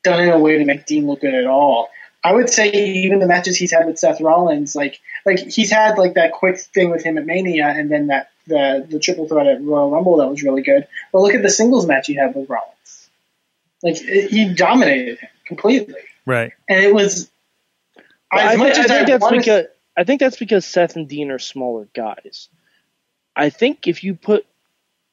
[0.03, 1.91] done in a way to make Dean look good at all.
[2.25, 5.99] I would say even the matches he's had with Seth Rollins, like like he's had
[5.99, 9.47] like that quick thing with him at Mania, and then that the the triple threat
[9.47, 10.87] at Royal Rumble that was really good.
[11.13, 13.11] But look at the singles match he had with Rollins.
[13.83, 16.53] Like it, he dominated him completely, Right.
[16.69, 17.31] and it was
[18.31, 20.65] I, as thi- much I as think I that's want because I think that's because
[20.65, 22.49] Seth and Dean are smaller guys.
[23.35, 24.47] I think if you put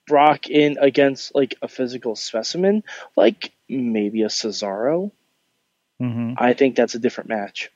[0.07, 2.83] Brock in against like a physical specimen,
[3.15, 5.11] like maybe a Cesaro,
[5.99, 7.71] hmm I think that's a different match,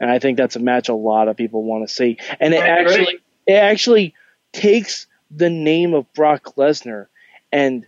[0.00, 2.18] and I think that's a match a lot of people want to see.
[2.40, 2.92] And it I agree.
[2.92, 4.14] actually it actually
[4.52, 7.06] takes the name of Brock Lesnar
[7.50, 7.86] and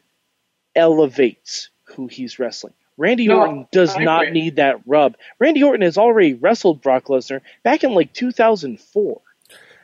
[0.75, 2.75] elevates who he's wrestling.
[2.97, 5.17] Randy No, Orton does not need that rub.
[5.39, 9.21] Randy Orton has already wrestled Brock Lesnar back in like 2004.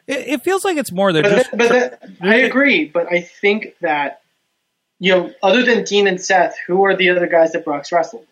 [0.07, 3.13] It, it feels like it's more they're But, just that, but that, I agree, but
[3.13, 4.23] I think that
[5.01, 8.27] you know, other than Dean and Seth, who are the other guys that Brock's wrestled?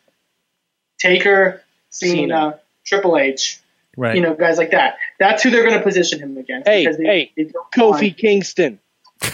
[0.98, 2.61] Taker, Cena, Cena.
[2.84, 3.61] Triple H,
[3.96, 4.16] right.
[4.16, 4.96] you know, guys like that.
[5.18, 6.68] That's who they're going to position him against.
[6.68, 8.78] Hey, because they, hey, they Kofi want- Kingston.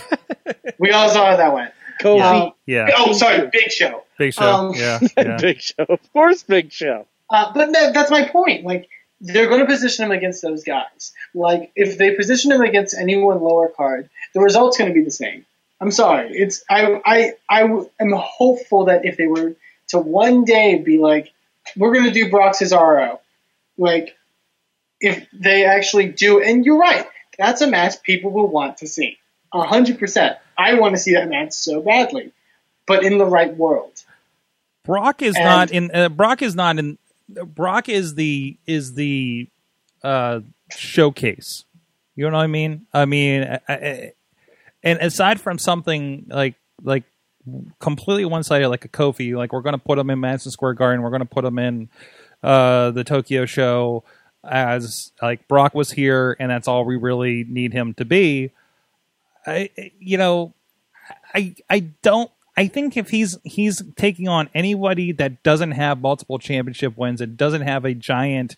[0.78, 1.72] We all saw how that went.
[2.00, 2.48] Kofi.
[2.48, 2.88] Uh, yeah.
[2.96, 4.02] Oh, sorry, Big Show.
[4.18, 4.42] Big show.
[4.42, 4.98] um, yeah.
[5.16, 5.36] Yeah.
[5.40, 5.84] Big Show.
[5.88, 7.06] Of course, Big Show.
[7.30, 8.64] Uh, but that, that's my point.
[8.64, 8.88] Like
[9.20, 11.12] they're going to position him against those guys.
[11.34, 15.10] Like if they position him against anyone lower card, the result's going to be the
[15.10, 15.46] same.
[15.80, 16.30] I'm sorry.
[16.32, 19.54] It's I I I w- am hopeful that if they were
[19.88, 21.32] to one day be like,
[21.76, 23.18] we're going to do Brock Cesaro,
[23.78, 24.16] like
[25.00, 27.06] if they actually do, and you're right,
[27.38, 29.18] that's a match people will want to see.
[29.52, 30.36] A hundred percent.
[30.58, 32.32] I want to see that match so badly,
[32.86, 34.02] but in the right world.
[34.84, 35.90] Brock is And- not in.
[35.94, 36.98] Uh, Brock is not in.
[37.28, 39.48] Brock is the is the
[40.02, 40.40] uh,
[40.76, 41.64] showcase.
[42.16, 42.86] You know what I mean?
[42.92, 44.12] I mean, I, I,
[44.82, 47.04] and aside from something like like
[47.78, 50.74] completely one sided, like a Kofi, like we're going to put him in Madison Square
[50.74, 51.88] Garden, we're going to put him in
[52.42, 54.04] uh, the Tokyo Show
[54.42, 58.50] as like Brock was here, and that's all we really need him to be.
[59.46, 60.54] I, you know,
[61.34, 66.38] I I don't I think if he's he's taking on anybody that doesn't have multiple
[66.38, 68.56] championship wins, and doesn't have a giant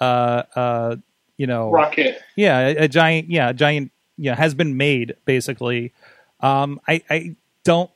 [0.00, 0.96] uh uh
[1.36, 2.20] you know Rocket.
[2.36, 5.92] yeah, a, a giant yeah, a giant yeah, has been made basically.
[6.40, 7.90] Um I I don't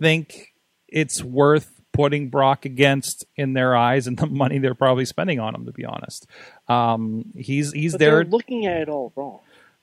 [0.00, 0.52] think
[0.88, 5.54] it's worth putting Brock against in their eyes and the money they're probably spending on
[5.54, 6.26] him to be honest.
[6.68, 9.40] Um he's he's But there they're looking at it all wrong.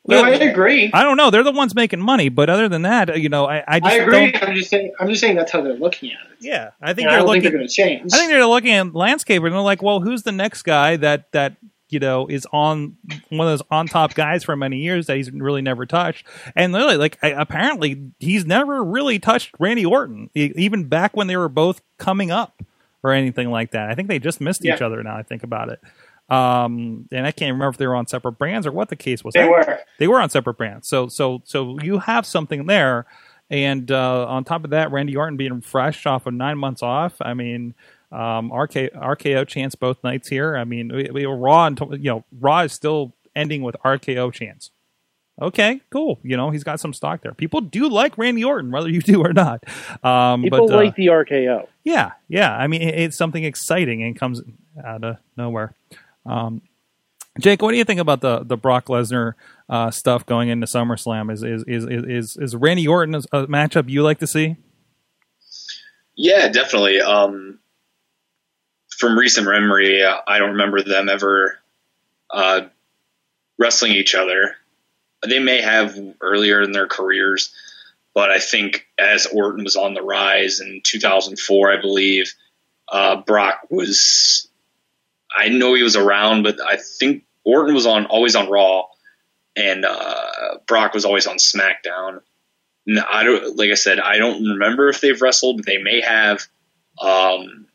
[0.09, 0.89] No, I agree.
[0.93, 1.31] I don't know.
[1.31, 3.97] They're the ones making money, but other than that, you know, I, I just I
[3.97, 4.31] agree.
[4.31, 4.43] don't.
[4.43, 4.93] I'm just saying.
[5.01, 6.37] I'm just saying that's how they're looking at it.
[6.39, 7.41] Yeah, I think And they're don't looking.
[7.41, 8.13] think they're going to change.
[8.13, 11.29] I think they're looking at landscape and they're like, well, who's the next guy that
[11.33, 11.57] that
[11.89, 12.97] you know is on
[13.29, 16.73] one of those on top guys for many years that he's really never touched, and
[16.73, 21.49] literally, like, I, apparently he's never really touched Randy Orton, even back when they were
[21.49, 22.61] both coming up
[23.03, 23.89] or anything like that.
[23.89, 25.01] I think they just missed each other.
[25.03, 25.79] Now I think about it.
[26.29, 29.23] Um, and I can't remember if they were on separate brands or what the case
[29.23, 29.33] was.
[29.33, 29.79] they I- were.
[29.97, 30.87] they were on separate brands.
[30.87, 33.05] So so so you have something there,
[33.49, 37.13] and uh, on top of that, Randy Orton being fresh off of nine months off.
[37.21, 37.75] I mean,
[38.11, 40.55] um, RK, RKO chance both nights here.
[40.57, 44.31] I mean, we, we were Raw and you know Raw is still ending with RKO
[44.33, 44.71] chance.
[45.39, 46.17] Okay, cool.
[46.23, 47.33] You know he's got some stock there.
[47.33, 49.63] People do like Randy Orton, whether you do or not.
[50.03, 51.67] Um, People but uh, like the RKO.
[51.83, 52.55] yeah, yeah.
[52.55, 54.41] I mean, it- it's something exciting and comes
[54.83, 55.75] out of nowhere.
[56.25, 56.61] Um,
[57.39, 59.33] Jake, what do you think about the the Brock Lesnar
[59.69, 61.31] uh, stuff going into SummerSlam?
[61.31, 64.55] Is is is is is, is Randy Orton a a matchup you like to see?
[66.15, 66.99] Yeah, definitely.
[66.99, 67.59] Um,
[68.97, 71.59] from recent memory, I don't remember them ever
[72.29, 72.61] uh,
[73.57, 74.55] wrestling each other.
[75.27, 77.53] They may have earlier in their careers,
[78.13, 82.33] but I think as Orton was on the rise in 2004, I believe
[82.87, 84.47] uh, Brock was.
[85.35, 88.85] I know he was around, but I think Orton was on always on Raw,
[89.55, 92.21] and uh, Brock was always on SmackDown.
[92.85, 93.57] No, I don't.
[93.57, 95.63] Like I said, I don't remember if they've wrestled.
[95.63, 96.47] They may have,
[96.99, 97.67] um,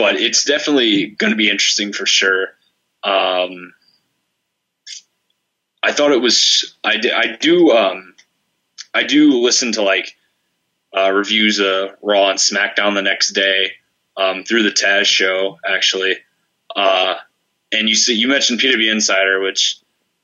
[0.00, 2.48] but it's definitely going to be interesting for sure.
[3.04, 3.74] Um,
[5.82, 6.74] I thought it was.
[6.82, 7.70] I, di- I do.
[7.72, 8.14] Um,
[8.94, 10.16] I do listen to like
[10.96, 13.72] uh, reviews of Raw and SmackDown the next day
[14.16, 16.16] um, through the Taz show actually.
[16.74, 17.16] Uh,
[17.70, 19.80] and you see, you mentioned PW Insider, which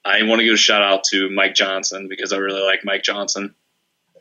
[0.07, 3.03] I want to give a shout out to Mike Johnson because I really like Mike
[3.03, 3.55] Johnson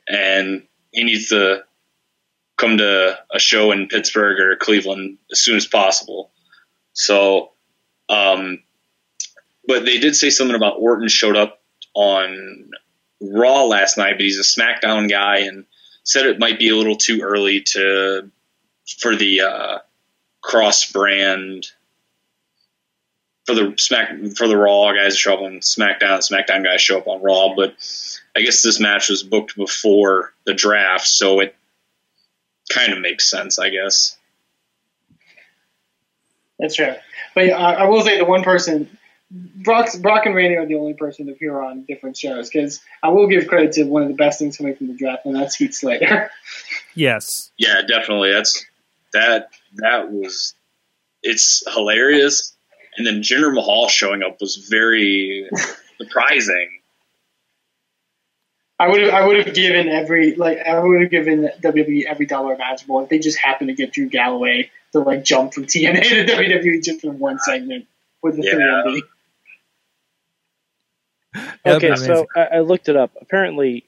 [0.06, 1.64] and he needs to
[2.58, 6.32] come to a show in Pittsburgh or Cleveland as soon as possible.
[6.94, 7.52] So,
[8.10, 8.64] um,
[9.68, 11.62] but they did say something about Orton showed up
[11.94, 12.72] on
[13.22, 15.66] Raw last night, but he's a SmackDown guy and
[16.04, 18.30] said it might be a little too early to
[19.00, 19.80] for the uh,
[20.42, 21.68] cross brand
[23.46, 26.20] for the Smack for the Raw guys to show up on SmackDown.
[26.20, 27.76] SmackDown guys show up on Raw, but
[28.36, 31.56] I guess this match was booked before the draft, so it
[32.70, 34.18] kind of makes sense, I guess.
[36.60, 36.94] That's true.
[37.34, 38.98] But uh, I will say the one person,
[39.30, 43.10] Brock, Brock and Randy are the only person to appear on different shows because I
[43.10, 45.56] will give credit to one of the best things coming from the draft, and that's
[45.56, 46.32] Heath Slater.
[46.98, 47.52] Yes.
[47.58, 48.32] Yeah, definitely.
[48.32, 48.66] That's
[49.12, 50.54] that that was
[51.22, 52.56] it's hilarious.
[52.96, 55.50] And then Jinder Mahal showing up was very
[55.98, 56.70] surprising.
[58.78, 62.26] I would have, I would have given every like I would have given WWE every
[62.26, 66.04] dollar imaginable if they just happened to get Drew Galloway to like jump from TNA
[66.04, 67.88] to WWE just in one segment
[68.22, 68.54] with the Yeah.
[68.54, 69.02] 3MB.
[71.64, 73.12] That'd Okay, so I, I looked it up.
[73.22, 73.88] Apparently,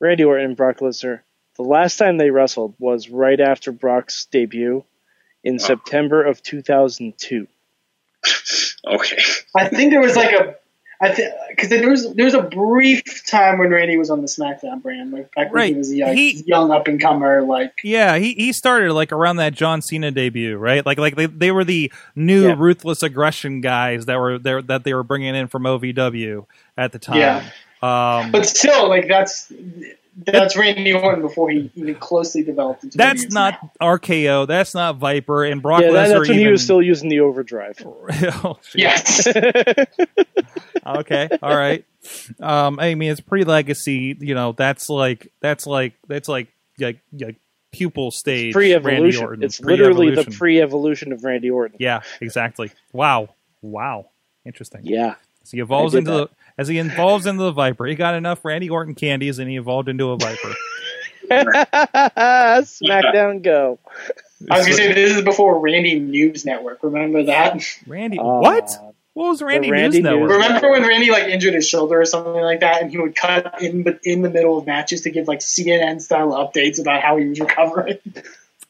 [0.00, 1.20] Randy Orton and Brock Lesnar,
[1.56, 4.84] the last time they wrestled was right after Brock's debut
[5.42, 5.58] in oh.
[5.58, 7.46] September of 2002.
[8.86, 9.16] Okay.
[9.56, 10.56] I think there was like a,
[11.00, 14.26] I think because there was there was a brief time when Randy was on the
[14.28, 17.72] SmackDown brand, like back when he was a young, He- young up and comer, like
[17.82, 20.84] Yeah, he, he started like around that John Cena debut, right?
[20.86, 22.54] Like like they, they were the new Yeah.
[22.56, 26.98] ruthless aggression guys that were there that they were bringing in from OVW at the
[26.98, 27.18] time.
[27.18, 27.44] Yeah.
[27.82, 29.52] Um, but still, like that's
[30.16, 32.96] that's Randy Orton before he even closely developed into.
[32.98, 34.46] that's he is not RKO.
[34.46, 35.44] That's not Viper.
[35.44, 36.46] And Brock yeah, that, Lesnar that's when even.
[36.46, 37.84] he was still using the overdrive.
[38.44, 38.58] Oh.
[38.74, 39.26] Yes.
[40.86, 41.84] okay, all right.
[42.40, 44.16] Um, I mean, it's pre-legacy.
[44.18, 46.48] You know, that's like that's like that's like
[46.78, 47.36] like, like
[47.72, 48.54] pupil stage.
[48.54, 49.24] Randy Pre-evolution.
[49.24, 49.42] Orton.
[49.42, 50.38] It's literally the Pre-evolution.
[50.38, 51.76] pre-evolution of Randy Orton.
[51.80, 52.72] Yeah, exactly.
[52.92, 53.30] Wow,
[53.62, 54.10] wow,
[54.44, 54.82] interesting.
[54.84, 55.14] Yeah.
[55.44, 56.28] As he evolves into did the
[56.58, 59.88] as he evolves into the Viper, he got enough Randy Orton candies, and he evolved
[59.88, 60.52] into a Viper.
[62.64, 63.78] SmackDown Go.
[64.50, 66.82] I was gonna say this is before Randy News Network.
[66.82, 67.62] Remember that?
[67.86, 68.70] Randy, Uh, what?
[69.14, 70.30] What was Randy, Randy News Network?
[70.30, 73.62] Remember when Randy like injured his shoulder or something like that, and he would cut
[73.62, 77.16] in but in the middle of matches to give like CNN style updates about how
[77.16, 77.98] he was recovering.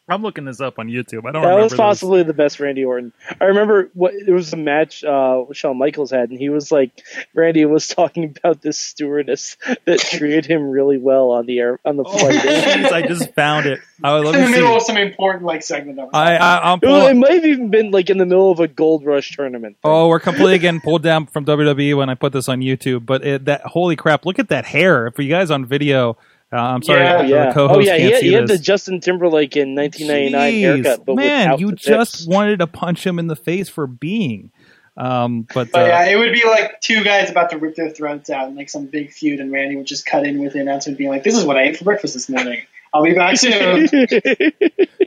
[0.07, 1.21] I'm looking this up on YouTube.
[1.27, 1.79] I don't That remember was this.
[1.81, 3.15] possibly the best Randy Orton.
[3.41, 6.91] I remember what there was a match uh, Shawn Michaels had, and he was like,
[7.35, 11.97] Randy was talking about this stewardess that treated him really well on the air on
[11.97, 12.35] the Oh, flight.
[12.43, 13.81] jeez, I just found it.
[14.03, 14.77] Oh, let in the me middle see.
[14.77, 17.45] of some important like segment that was I, I, I'm It, was- it might have
[17.47, 19.79] even been like in the middle of a Gold Rush tournament.
[19.83, 23.07] Oh, we're completely getting pulled down from WWE when I put this on YouTube.
[23.07, 24.27] But it, that holy crap!
[24.27, 25.11] Look at that hair.
[25.13, 26.19] For you guys on video,
[26.55, 27.53] uh, I'm sorry, Yeah, the yeah.
[27.53, 28.59] co-host Oh yeah, can't he had, see he had this.
[28.59, 32.27] the Justin Timberlake in 1999 Jeez, haircut, but man, you the just tips.
[32.27, 34.51] wanted to punch him in the face for being.
[34.97, 37.91] Um, but But uh, yeah, it would be like two guys about to rip their
[37.91, 40.61] throats out in like some big feud, and Randy would just cut in with the
[40.61, 42.63] announcement being like, "This is what I ate for breakfast this morning.
[42.93, 43.89] I'll be back soon."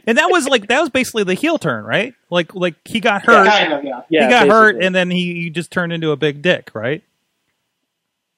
[0.05, 2.13] and that was like that was basically the heel turn, right?
[2.29, 4.01] Like like he got hurt, yeah, kind of, yeah.
[4.09, 7.01] yeah, he got hurt, and then he, he just turned into a big dick, right?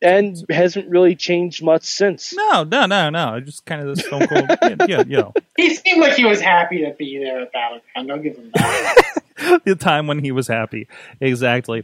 [0.02, 2.34] And hasn't really changed much since.
[2.34, 3.36] No, no, no, no.
[3.36, 4.50] It Just kind of this stone cold,
[4.90, 8.12] yeah, you know, He seemed like he was happy to be there at Battleground.
[8.12, 9.22] I'll give him that.
[9.66, 10.88] the time when he was happy.
[11.20, 11.84] Exactly.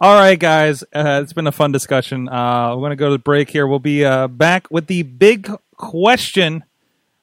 [0.00, 0.82] All right, guys.
[0.94, 2.28] Uh, it's been a fun discussion.
[2.28, 3.66] Uh, we're going to go to the break here.
[3.66, 6.64] We'll be uh, back with the big question.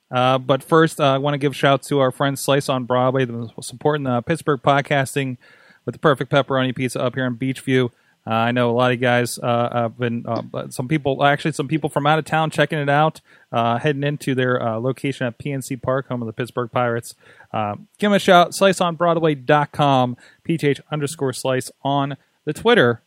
[0.09, 2.85] Uh, but first, uh, I want to give a shout to our friends Slice on
[2.85, 5.37] Broadway, that was supporting the Pittsburgh podcasting
[5.85, 7.89] with the perfect pepperoni pizza up here in Beachview.
[8.27, 11.69] Uh, I know a lot of guys uh, have been, uh, some people, actually, some
[11.69, 13.21] people from out of town checking it out,
[13.53, 17.15] uh, heading into their uh, location at PNC Park, home of the Pittsburgh Pirates.
[17.53, 20.17] Uh, give them a shout, sliceonbroadway.com,
[20.47, 23.01] PTH underscore slice on the Twitter,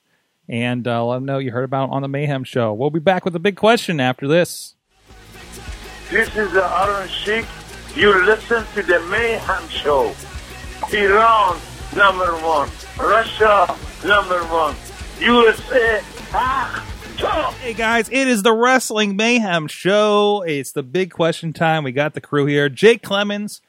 [0.49, 2.73] and let them know you heard about on the Mayhem Show.
[2.73, 4.75] We'll be back with a big question after this.
[6.11, 7.45] This is the Iron Sheik.
[7.95, 10.15] You listen to the Mayhem Show.
[10.95, 11.61] Iran,
[11.95, 12.71] number one.
[12.99, 14.75] Russia, number one.
[15.21, 16.01] USA,
[16.33, 16.87] ah.
[17.61, 20.43] Hey guys, it is the Wrestling Mayhem Show.
[20.47, 21.85] It's the big question time.
[21.85, 22.71] We got the crew here.
[22.71, 23.61] Jake Clemens,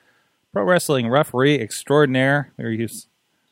[0.53, 2.53] pro wrestling referee extraordinaire.
[2.57, 3.07] He's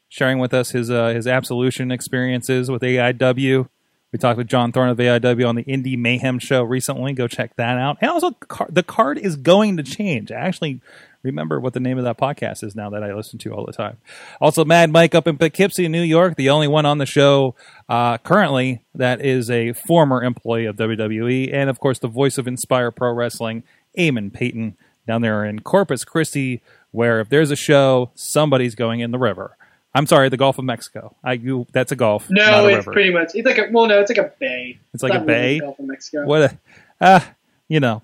[0.07, 3.67] sharing with us his uh, his absolution experiences with AIW.
[4.11, 7.13] We talked with John Thorne of AIW on the Indie Mayhem Show recently.
[7.13, 7.97] Go check that out.
[8.01, 8.35] And also,
[8.67, 10.31] the card is going to change.
[10.31, 10.81] I actually
[11.21, 13.73] remember what the name of that podcast is now that I listen to all the
[13.73, 13.97] time.
[14.41, 17.53] Also, Mad Mike up in Poughkeepsie, New York, the only one on the show
[17.87, 22.47] uh, currently that is a former employee of WWE, and of course, the voice of
[22.47, 23.63] Inspire Pro Wrestling,
[23.97, 29.11] Eamon Payton, down there in Corpus Christi, where if there's a show, somebody's going in
[29.11, 29.55] the river.
[29.93, 31.15] I'm sorry, the Gulf of Mexico.
[31.23, 32.91] I you, that's a Gulf, not No, a it's river.
[32.91, 33.31] pretty much.
[33.33, 34.79] It's like a well, no, it's like a bay.
[34.93, 35.59] It's like a not really bay?
[35.59, 36.25] the Gulf of Mexico.
[36.25, 36.57] What a,
[37.01, 37.19] uh,
[37.67, 38.01] you know.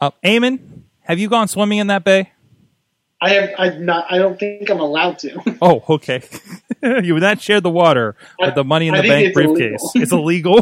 [0.00, 0.60] Uh, Eamon,
[1.00, 2.32] have you gone swimming in that bay?
[3.20, 3.50] I have.
[3.58, 4.06] I'm not.
[4.10, 5.56] I don't think I'm allowed to.
[5.62, 6.22] Oh, okay.
[7.02, 9.90] you would not share the water with the money in the think bank it's briefcase.
[9.94, 10.60] It's illegal.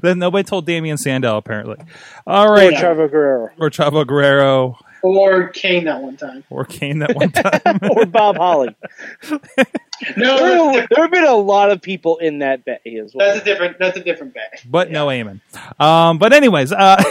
[0.00, 1.76] then nobody told Damien Sandow apparently.
[2.26, 3.50] All right, Or Chavo Guerrero.
[3.58, 6.44] or Chavo Guerrero Or Kane that one time.
[6.48, 7.80] or Kane that one time.
[7.90, 8.74] or Bob Holly.
[10.16, 13.28] No, There, that's, there have been a lot of people in that bet as well.
[13.28, 13.78] that's a different.
[13.78, 14.62] That's a different bet.
[14.66, 15.40] but no Eamon.
[15.78, 17.02] Um, but anyways, uh,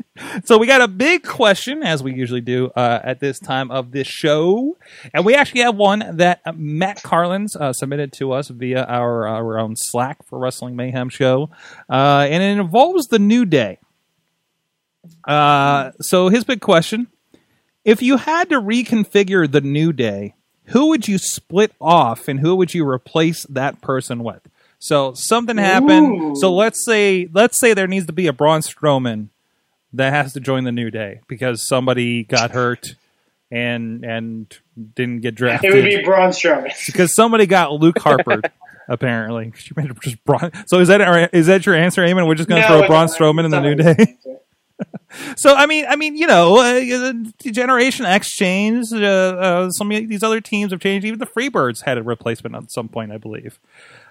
[0.44, 3.90] so we got a big question as we usually do uh, at this time of
[3.92, 4.76] this show,
[5.12, 9.26] and we actually have one that uh, Matt Carlins uh, submitted to us via our
[9.26, 11.50] our own Slack for Wrestling Mayhem show,
[11.90, 13.78] uh, and it involves the New Day.
[15.26, 17.08] Uh, so his big question:
[17.84, 20.34] If you had to reconfigure the New Day,
[20.68, 24.40] who would you split off, and who would you replace that person with?
[24.78, 26.22] So something happened.
[26.22, 26.36] Ooh.
[26.36, 29.28] So let's say let's say there needs to be a Braun Strowman
[29.92, 32.94] that has to join the New Day because somebody got hurt
[33.50, 34.56] and and
[34.94, 35.72] didn't get drafted.
[35.72, 36.72] It would be Braun Strowman.
[36.86, 38.42] because somebody got Luke Harper.
[38.88, 40.50] apparently, She made just Braun.
[40.66, 42.26] So is that our, is that your answer, Eamon?
[42.26, 44.16] We're just going to No, throw Braun Strowman in the New Day.
[45.36, 48.92] So I mean, I mean, you know, uh, the Generation X changed.
[48.92, 51.06] Uh, uh, some of these other teams have changed.
[51.06, 53.58] Even the Freebirds had a replacement at some point, I believe.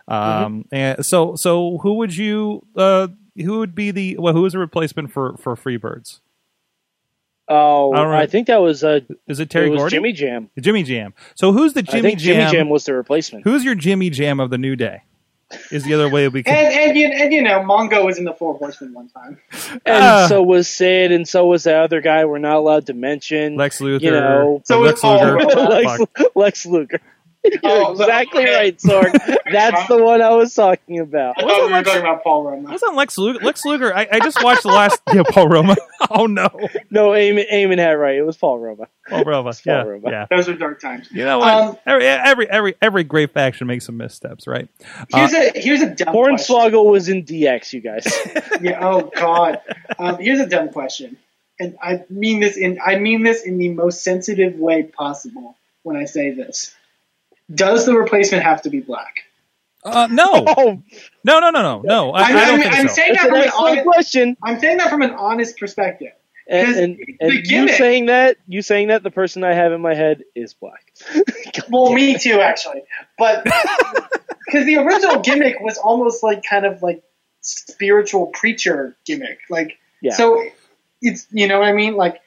[0.08, 2.66] Um, and so, so who would you?
[2.76, 4.18] Uh, who would be the?
[4.18, 6.20] Well, who is a replacement for for Freebirds?
[7.50, 8.24] Oh, All right.
[8.24, 9.96] I think that was uh, Is it Terry it was Gordy?
[9.96, 10.50] Jimmy Jam.
[10.60, 11.14] Jimmy Jam.
[11.36, 12.36] So who's the I Jimmy think Jam?
[12.42, 13.46] Jimmy Jam was the replacement.
[13.46, 15.04] Who's your Jimmy Jam of the New Day?
[15.72, 16.54] Is the other way we can.
[16.54, 19.38] And and you, and you know, Mongo was in the Four Horsemen one time.
[19.86, 20.26] And Ah.
[20.28, 23.56] so was Sid, and so was the other guy we're not allowed to mention.
[23.56, 24.02] Lex Luthor.
[24.02, 25.62] You know, So Lex was Luger.
[25.70, 26.36] Lex, Fuck.
[26.36, 27.00] Lex Luger.
[27.64, 28.56] You're Oh, exactly okay.
[28.56, 29.12] right, Sorg.
[29.52, 31.36] That's the one I was talking about.
[31.38, 32.70] I thought we were talking about Paul Roma.
[32.72, 33.40] Wasn't Lex Luger?
[33.44, 33.96] Lex Luger.
[33.96, 35.02] I, I just watched the last.
[35.14, 35.76] Yeah, Paul Roma.
[36.12, 36.50] Oh no,
[36.92, 38.16] No, Eamon, Eamon had right.
[38.16, 38.88] It was Paul Roma.
[39.08, 39.52] Paul Roma.
[39.52, 40.10] Paul Yeah, Roma.
[40.12, 40.26] yeah.
[40.30, 41.08] Those are dark times.
[41.12, 41.48] You know what?
[41.54, 44.68] Um, every, every every every great faction makes some missteps, right?
[45.10, 46.56] Here's a here's a dumb question.
[46.56, 48.06] Hornswoggle was in DX, you guys.
[48.62, 48.80] Yeah.
[48.86, 49.62] Oh God.
[49.98, 51.18] Um, here's a dumb question,
[51.60, 55.96] and I mean this in I mean this in the most sensitive way possible when
[55.96, 56.76] I say this.
[57.54, 59.24] Does the replacement have to be black?
[59.84, 60.84] Uh, no, oh,
[61.24, 62.12] no, no, no, no, no.
[62.12, 62.94] I, I'm, I don't I'm, think I'm so.
[62.94, 64.38] saying that's that an from an honest, question.
[64.44, 66.12] I'm saying that from an honest perspective.
[66.50, 69.94] And, and, and you saying that, you saying that, the person I have in my
[69.94, 70.94] head is black.
[71.70, 72.84] Well, me too, actually.
[73.18, 73.44] But
[74.46, 77.04] because the original gimmick was almost like kind of like
[77.42, 80.14] spiritual preacher gimmick, like Yeah.
[80.14, 80.46] so
[81.02, 81.96] it's you know what I mean.
[81.96, 82.22] Like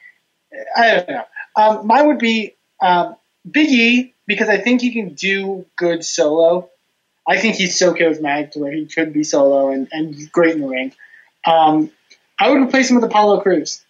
[0.75, 1.23] I don't know.
[1.55, 3.15] Um, mine would be um,
[3.49, 6.69] Big E because I think he can do good solo.
[7.27, 10.61] I think he's so charismatic to where he could be solo and, and great in
[10.61, 10.93] the ring.
[11.45, 11.91] Um,
[12.39, 13.83] I would replace him with Apollo Crews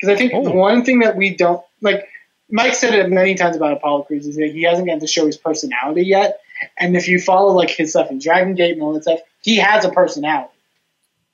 [0.00, 0.44] because I think Oh.
[0.44, 2.08] the one thing that we don't like.
[2.50, 5.26] Mike said it many times about Apollo Crews is that he hasn't gotten to show
[5.26, 6.40] his personality yet.
[6.78, 9.56] And if you follow like his stuff in Dragon Gate and all that stuff, he
[9.56, 10.51] has a personality.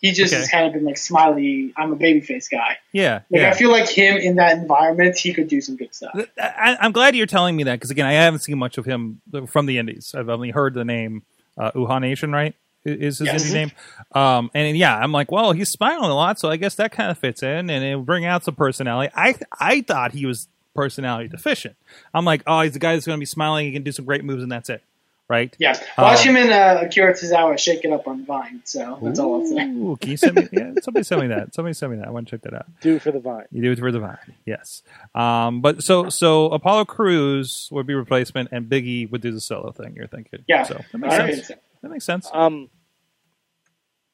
[0.00, 0.40] He just Okay.
[0.40, 1.72] has kind of been like smiley.
[1.76, 2.78] I'm a babyface guy.
[2.92, 3.50] yeah, Like yeah.
[3.50, 6.12] I feel like him in that environment, he could do some good stuff.
[6.40, 9.20] I, I'm glad you're telling me that because again, I haven't seen much of him
[9.48, 10.14] from the Indies.
[10.16, 11.22] I've only heard the name
[11.56, 12.54] uh, Uhaa Nation, right?
[12.84, 13.44] Is his Yes.
[13.44, 13.72] indie name?
[14.14, 17.10] Um, and yeah, I'm like, well, he's smiling a lot, so I guess that kind
[17.10, 19.12] of fits in, and it'll bring out some personality.
[19.16, 20.46] I I thought he was
[20.76, 21.74] personality deficient.
[22.14, 23.66] I'm like, oh, he's the guy that's going to be smiling.
[23.66, 24.80] He can do some great moves, and that's it,
[25.28, 25.54] right?
[25.58, 28.62] Yeah, watch Um, him in uh, Akira Tozawa shake it up on Vine.
[28.64, 29.68] So that's all I'll say.
[29.68, 30.48] Ooh, can you send me?
[30.52, 31.54] Yeah, somebody send me that.
[31.54, 32.08] Somebody send me that.
[32.08, 32.66] I want to check that out.
[32.80, 33.44] Do it for the vine.
[33.50, 34.16] You do it for the vine,
[34.46, 34.82] yes.
[35.14, 39.70] Um, but so so Apollo Crews would be replacement, and Biggie would do the solo
[39.72, 39.94] thing.
[39.94, 40.62] You're thinking, Yeah.
[40.64, 41.34] So that makes All right.
[41.34, 41.52] sense.
[41.82, 42.28] That makes sense.
[42.32, 42.70] Um,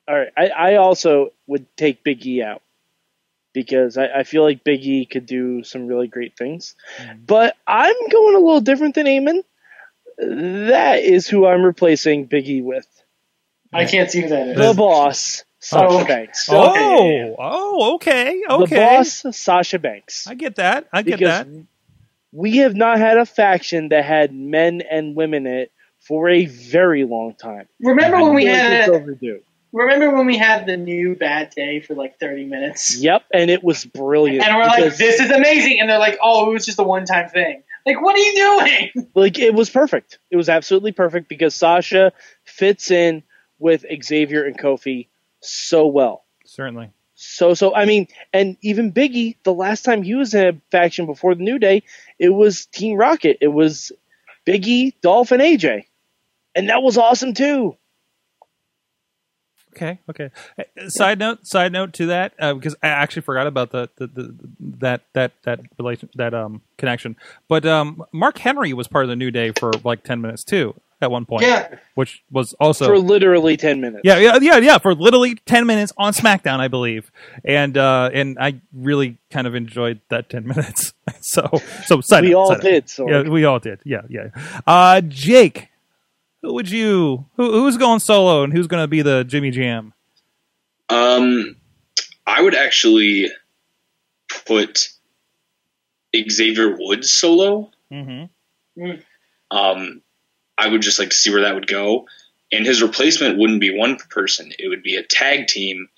[0.06, 2.60] all right, I, I also would take Big E out
[3.54, 6.74] because I, I feel like Big E could do some really great things.
[7.26, 9.44] But I'm going a little different than Eamon.
[10.18, 12.86] That is who I'm replacing Big E with.
[13.72, 14.56] I can't see who that is.
[14.56, 16.04] The boss, Sasha Oh.
[16.04, 16.48] Banks.
[16.50, 18.40] Oh, oh, okay, okay.
[18.48, 18.76] The okay.
[18.76, 20.26] boss, Sasha Banks.
[20.26, 20.88] I get that.
[20.92, 21.66] I get because that.
[22.32, 26.44] we have not had a faction that had men and women in it for a
[26.46, 27.66] very long time.
[27.80, 29.40] Remember when we I feel it's had overdue.
[29.72, 32.96] remember when we had the new bad day for like 30 minutes?
[32.98, 34.46] Yep, and it was brilliant.
[34.46, 35.80] And we're like, this is amazing.
[35.80, 37.62] And they're like, oh, it was just a one time thing.
[37.86, 39.10] Like, what are you doing?
[39.14, 40.18] like it was perfect.
[40.30, 42.12] It was absolutely perfect because Sasha
[42.44, 43.22] fits in
[43.58, 45.08] with Xavier and Kofi
[45.40, 46.24] so well.
[46.44, 46.90] Certainly.
[47.14, 51.06] So so I mean, and even Biggie, the last time he was in a faction
[51.06, 51.82] before the New Day,
[52.18, 53.38] it was Team Rocket.
[53.40, 53.92] It was
[54.46, 55.84] Biggie, Dolph, and AJ,
[56.54, 57.76] and that was awesome too.
[59.74, 59.98] Okay.
[60.08, 60.30] Okay.
[60.58, 61.46] Uh, Side note.
[61.46, 64.34] Side note to that, uh, because I actually forgot about the, the, the
[64.78, 67.16] that that that relation that um connection.
[67.48, 70.74] But um, Mark Henry was part of the New Day for like ten minutes too.
[71.02, 71.42] at one point.
[71.42, 71.74] Yeah.
[71.96, 74.02] which was also for literally ten minutes.
[74.04, 77.10] yeah, yeah, yeah, yeah, for literally ten minutes on SmackDown, I believe,
[77.44, 80.94] and uh, and I really kind of enjoyed that ten minutes.
[81.20, 81.50] so,
[81.86, 82.62] so sign we up, all sign up.
[82.62, 82.88] did.
[82.88, 83.80] So Yeah, we all did.
[83.84, 84.28] Yeah, yeah.
[84.66, 85.68] Uh, Jake,
[86.44, 87.24] who would you?
[87.36, 89.94] Who, who's going solo, and who's going to be the Jimmy Jam?
[90.90, 91.56] Um,
[92.26, 93.30] I would actually
[94.46, 94.90] put
[96.14, 97.70] Xavier Woods solo.
[97.90, 98.90] Mm-hmm.
[99.50, 100.02] Um,
[100.58, 102.06] I would just like to see where that would go.
[102.52, 105.88] And his replacement wouldn't be one person; it would be a tag team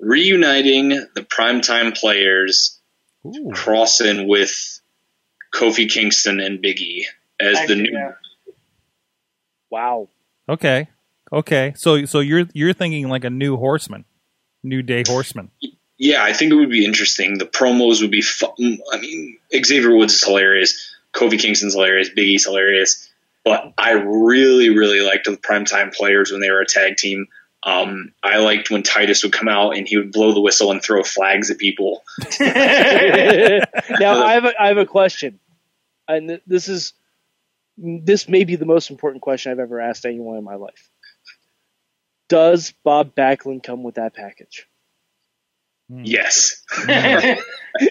[0.00, 2.80] reuniting the primetime players,
[3.24, 3.52] Ooh.
[3.54, 4.80] crossing with
[5.54, 7.04] Kofi Kingston and Biggie
[7.38, 7.92] as the new.
[7.92, 8.14] yeah.
[9.74, 10.08] Wow.
[10.48, 10.88] Okay,
[11.32, 11.72] okay.
[11.76, 14.04] So, so you're you're thinking like a new Horseman,
[14.62, 15.50] New Day Horseman.
[15.98, 17.38] Yeah, I think it would be interesting.
[17.38, 18.50] The promos would be fun.
[18.92, 20.94] I mean, Xavier Woods is hilarious.
[21.12, 22.08] Kofi Kingston's hilarious.
[22.10, 23.10] Big E's hilarious.
[23.44, 27.26] But I really, really liked the primetime players when they were a tag team.
[27.62, 30.82] Um, I liked when Titus would come out and he would blow the whistle and
[30.82, 32.04] throw flags at people.
[32.40, 35.40] now I have a, I have a question,
[36.06, 36.92] and th- this is
[37.76, 40.90] this may be the most important question I've ever asked anyone in my life.
[42.28, 44.66] Does Bob Backlund come with that package?
[45.88, 46.62] Yes.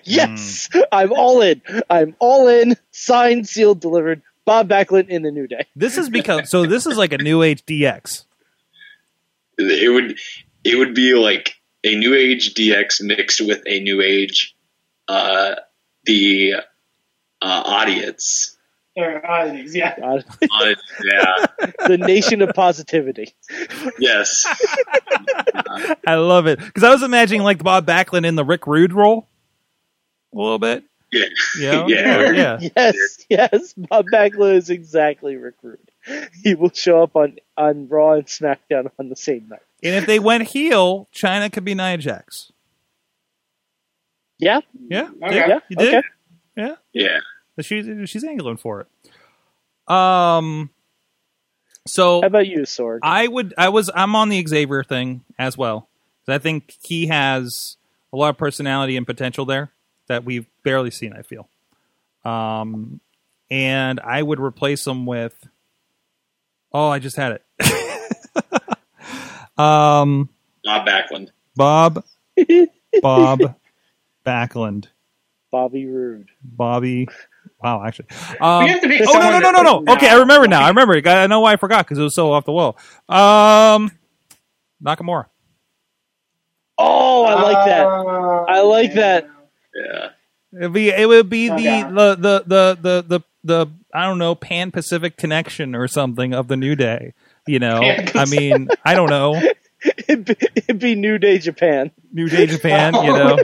[0.06, 1.62] Yes, I'm all in.
[1.90, 2.78] I'm all in.
[2.92, 4.22] Signed, sealed, delivered.
[4.46, 5.66] Bob Backlund in the New Day.
[5.76, 8.24] This is because so this is like a New Age DX.
[9.58, 10.18] it would
[10.64, 14.56] it would be like a new age DX mixed with a new age
[15.08, 15.56] uh,
[16.06, 16.54] the
[17.42, 18.58] uh, audience.
[18.96, 19.96] Or oddities, yeah.
[20.00, 20.18] Yeah.
[21.88, 23.34] the nation of positivity.
[23.98, 24.46] Yes.
[26.08, 29.28] I love it because I was imagining like Bob Backlund in the Rick Rude role,
[30.34, 30.84] a little bit.
[31.12, 31.26] Yeah.
[31.58, 31.88] You know?
[31.88, 32.32] Yeah.
[32.60, 32.70] yeah.
[32.76, 33.74] Yes, yes.
[33.76, 35.80] Bob Backlund is exactly Rick Rude.
[36.44, 39.62] He will show up on on Raw and SmackDown on the same night.
[39.84, 42.52] And if they went heel, Chyna could be Nia Jax.
[44.40, 45.36] Yeah, Yeah, Okay.
[45.48, 45.94] Yeah, you did.
[45.96, 46.08] okay.
[46.58, 47.20] Yeah, Yeah.
[47.62, 49.94] She's she's angling for it.
[49.94, 50.72] Um,
[51.86, 53.00] so How about you, Sorg?
[53.04, 55.90] I would I was I'm on the Xavier thing as well.
[56.28, 57.78] I think he has
[58.14, 59.72] a lot of personality and potential there
[60.08, 61.14] that we've barely seen.
[61.14, 61.50] I feel,
[62.24, 63.02] um,
[63.52, 65.36] and I would replace him with.
[66.72, 67.44] Oh, I just had it.
[69.60, 70.30] um,
[70.64, 71.30] Bob Backlund.
[71.56, 72.04] Bob,
[73.02, 73.56] Bob,
[74.26, 74.88] Backlund,
[75.52, 76.30] Bobby Roode.
[76.42, 77.10] Bobby.
[77.64, 78.08] Wow, actually.
[78.42, 79.84] Um, We have to be oh no no someone no no no.
[79.86, 80.64] that- Okay, I remember now.
[80.64, 81.02] I remember.
[81.08, 82.78] I know why I forgot because it was so off the wall.
[83.08, 83.92] Um,
[84.84, 85.26] Nakamura.
[86.78, 87.86] Oh, I like that.
[87.88, 89.30] Uh, I like that.
[89.76, 90.10] Yeah.
[90.60, 91.84] It'd be it would be the, Okay.
[91.84, 96.48] the, the the the the the I don't know Pan Pacific connection or something of
[96.48, 97.14] the New Day.
[97.48, 99.42] You know, I mean, I don't know
[100.08, 101.92] It'd be, it'd be New Day Japan.
[102.12, 102.94] New Day Japan.
[102.94, 103.38] You know,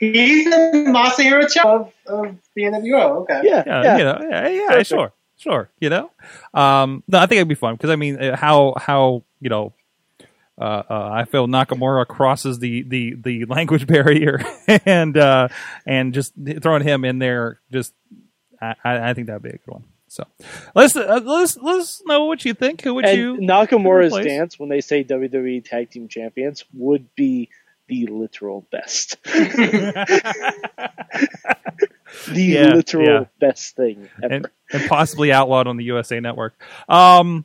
[0.00, 3.22] He's the Masahiro Cho of, of the NWO.
[3.22, 3.42] Okay.
[3.44, 3.98] Yeah, yeah, yeah.
[3.98, 4.88] you know, yeah, yeah, Perfect.
[4.88, 5.70] sure, sure.
[5.78, 6.10] You know,
[6.54, 9.72] um, no, I think it'd be fun because I mean, uh, how how you know.
[10.58, 14.44] Uh, uh, I feel Nakamura crosses the, the, the language barrier,
[14.84, 15.48] and uh,
[15.86, 17.94] and just throwing him in there, just
[18.60, 19.84] I, I I think that'd be a good one.
[20.08, 20.26] So
[20.74, 22.82] let's uh, let's let's know what you think.
[22.82, 27.48] Who would And you Nakamura's dance when they say WWE Tag Team Champions would be
[27.90, 29.16] the literal best.
[29.24, 29.94] the
[32.28, 33.24] Yeah, literal yeah.
[33.40, 34.34] best thing ever.
[34.34, 36.54] and, and possibly outlawed on the USA Network.
[36.88, 37.44] Um,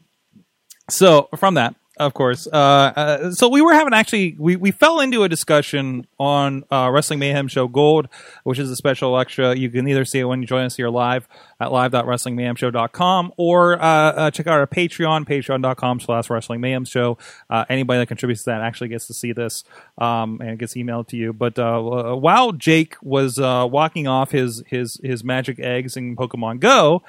[0.90, 5.00] so from that, of course, uh, uh, so we were having actually we, we fell
[5.00, 8.10] into a discussion on uh, Wrestling Mayhem Show Gold,
[8.44, 9.56] which is a special extra.
[9.56, 11.28] You can either see it when you join us here live
[11.60, 17.18] at live.wrestlingmayhemshow.com or uh, uh, check out our Patreon, patreon.com slash wrestling mayhem show.
[17.50, 19.64] Uh, anybody that contributes to that actually gets to see this
[19.98, 21.32] um, and gets emailed to you.
[21.32, 27.04] But while Jake was walking off his, his, his magic eggs in Pokemon Go,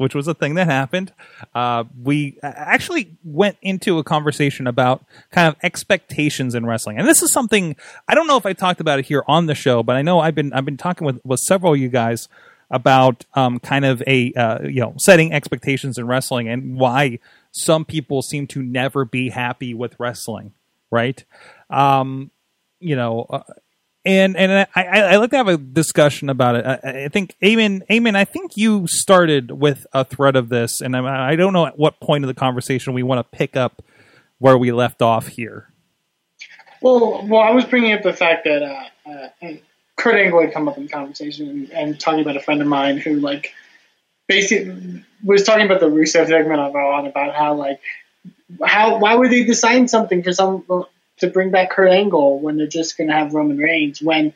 [0.00, 1.12] which was a thing that happened.
[1.54, 7.22] Uh, we actually went into a conversation about kind of expectations in wrestling, and this
[7.22, 7.76] is something
[8.08, 10.18] I don't know if I talked about it here on the show, but I know
[10.18, 12.28] I've been I've been talking with with several of you guys
[12.70, 17.18] about um, kind of a uh, you know setting expectations in wrestling and why
[17.52, 20.54] some people seem to never be happy with wrestling,
[20.90, 21.22] right?
[21.68, 22.30] Um,
[22.78, 23.42] you know, uh,
[24.04, 26.66] and and I, I, I like to have a discussion about it.
[26.66, 30.96] I, I think Eamon, Eamon, I think you started with a thread of this, and
[30.96, 33.82] I, I don't know at what point of the conversation we want to pick up
[34.38, 35.68] where we left off here.
[36.80, 39.52] Well, well, I was bringing up the fact that uh, uh,
[39.96, 42.66] Kurt Angle had come up in the conversation and, and talking about a friend of
[42.66, 43.52] mine who, like,
[44.26, 47.80] basically, was talking about the Rusev segment on Raw and about how like
[48.64, 50.64] how why would they design something for some
[51.20, 54.32] to bring back Kurt Angle when they're just going to have Roman Reigns when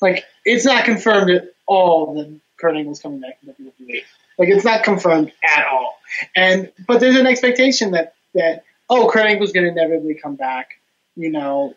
[0.00, 4.02] like it's not confirmed at all that Kurt Angle's coming back to WWE.
[4.38, 5.98] Like it's not confirmed at all.
[6.34, 10.80] And but there's an expectation that that oh Kurt Angle's going to inevitably come back.
[11.16, 11.74] You know,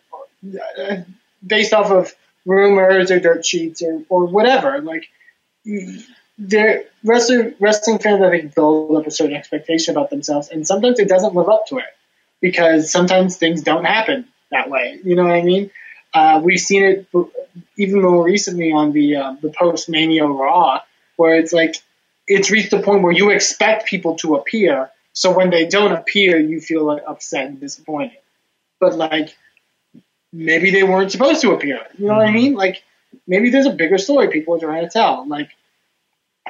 [0.80, 0.98] uh,
[1.46, 2.14] based off of
[2.46, 4.82] rumors or dirt sheets or or whatever.
[4.82, 5.08] Like
[6.38, 11.00] they're wrestling wrestling fans I think build up a certain expectation about themselves, and sometimes
[11.00, 11.96] it doesn't live up to it
[12.42, 15.00] because sometimes things don't happen that way.
[15.04, 15.72] You know what I mean?
[16.14, 17.08] Uh, we've seen it
[17.78, 20.82] even more recently on the uh, the post Mania Raw,
[21.16, 21.76] where it's like
[22.28, 26.40] it's reached the point where you expect people to appear, so when they don't appear,
[26.40, 28.18] you feel like upset and disappointed.
[28.80, 29.36] But like
[30.32, 31.82] maybe they weren't supposed to appear.
[31.98, 32.54] You know what I mean?
[32.54, 32.84] Like
[33.26, 35.28] maybe there's a bigger story people are trying to tell.
[35.28, 35.50] Like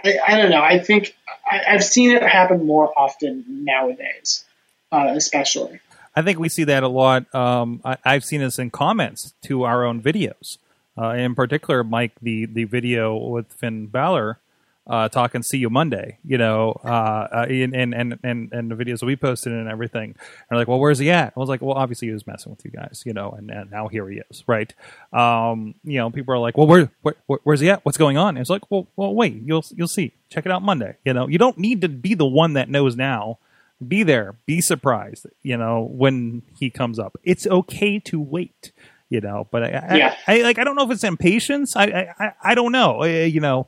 [0.04, 0.62] I, I don't know.
[0.62, 1.16] I think
[1.50, 4.46] I, I've seen it happen more often nowadays,
[4.92, 5.80] uh, especially.
[6.18, 7.34] I think we see that a lot.
[7.36, 10.58] Um, I, I've seen this in comments to our own videos.
[10.98, 14.40] Uh, in particular, Mike, the, the video with Finn Balor
[14.88, 19.16] uh, talking "See You Monday," you know, uh, and, and and and the videos we
[19.16, 20.16] posted and everything.
[20.50, 22.66] And like, "Well, where's he at?" I was like, "Well, obviously he was messing with
[22.66, 24.74] you guys, you know, and, and now here he is, right?"
[25.14, 27.86] Um, you know, people are like, "Well, where, where where's he at?
[27.86, 30.14] What's going on?" And it's like, "Well, well, wait, you'll you'll see.
[30.30, 32.96] Check it out Monday." You know, you don't need to be the one that knows
[32.96, 33.38] now
[33.86, 37.16] be there be surprised you know when he comes up.
[37.24, 38.72] It's okay to wait
[39.10, 40.16] you know but i, I- Yeah.
[40.28, 41.76] I, like i don't know if it's impatience.
[41.76, 43.02] I i, I- I don't know.
[43.04, 43.68] Uh, you know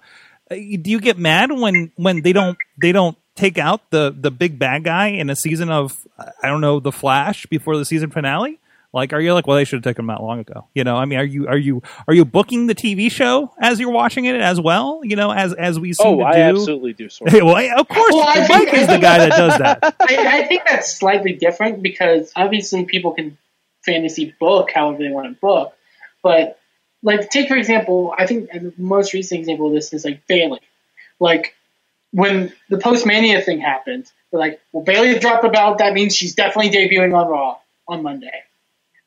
[0.49, 4.57] do you get mad when when they don't they don't take out the the big
[4.57, 5.95] bad guy in a season of
[6.43, 8.60] i don't know the flash before the season finale
[8.94, 10.96] like are you like well they should have taken him out long ago you know
[10.96, 14.26] i mean are you are you are you booking the tv show as you're watching
[14.26, 17.08] it as well you know as as we seem Oh, to I do absolutely do.
[17.10, 19.96] Sort well, I- of course Well, I mike think- is the guy that does that
[20.02, 23.38] I, I think that's slightly different because obviously people can
[23.86, 25.74] fantasy book however they want to book,
[26.24, 26.60] but
[27.04, 30.60] like take for example, I think the most recent example of this is like Bayley.
[31.20, 31.56] Like
[32.12, 35.78] when the post mania thing happened, they're like, well, Bayley dropped the belt.
[35.78, 38.32] That means she's definitely debuting on Raw on Monday.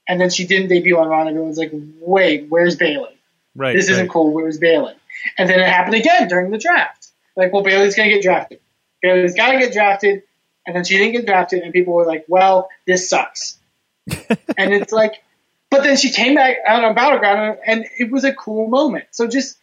[0.09, 3.19] And then she didn't debut on Raw, and everyone's like, wait, where's Bayley?
[3.55, 4.11] right this isn't right.
[4.11, 4.33] cool.
[4.33, 4.95] Where's Bayley?
[5.39, 7.09] And then it happened again during the draft.
[7.37, 8.61] Like, well, Bayley's gonna get drafted.
[9.01, 10.23] Bayley's gotta get drafted,
[10.67, 13.59] and then she didn't get drafted, and people were like, "Well, this sucks."
[14.09, 15.23] and it's like,
[15.71, 19.07] but then she came back out on Battleground, and it was a cool moment.
[19.13, 19.59] So just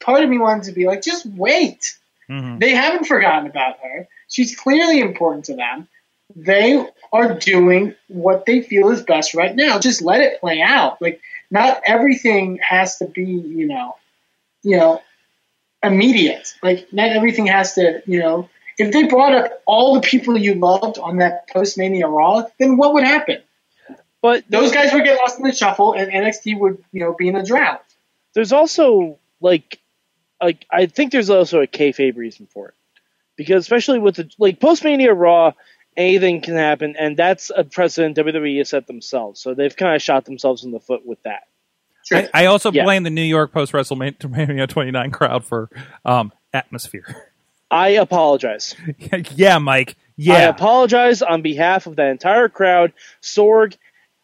[0.00, 1.96] part of me wanted to be like, just wait.
[2.28, 2.60] Mhm.
[2.60, 4.08] They haven't forgotten about her.
[4.28, 5.88] She's clearly important to them.
[6.34, 9.78] They are doing what they feel is best right now.
[9.78, 11.00] Just let it play out.
[11.02, 13.96] Like not everything has to be, you know,
[14.62, 15.02] you know,
[15.82, 16.54] immediate.
[16.62, 18.48] Like not everything has to, you know,
[18.78, 22.76] if they brought up all the people you loved on that post Mania Raw, then
[22.76, 23.42] what would happen?
[24.22, 27.28] But Those guys would get lost in the shuffle, and NXT would, you know, be
[27.28, 27.84] in a drought.
[28.34, 29.80] there's also like
[30.40, 32.74] like I think there's also a kayfabe reason for it
[33.36, 35.52] because especially with the like post Mania Raw,
[35.96, 39.40] anything can happen, and that's a precedent WWE has set themselves.
[39.40, 41.42] So they've kind of shot themselves in the foot with that.
[42.12, 42.84] I, I also Yeah.
[42.84, 45.70] blame the New York post WrestleMania 29 crowd for
[46.04, 47.28] um, atmosphere.
[47.70, 48.74] I apologize.
[49.34, 49.96] yeah, Mike.
[50.16, 50.34] Yeah.
[50.34, 52.92] I apologize on behalf of that entire crowd.
[53.22, 53.76] Sorg,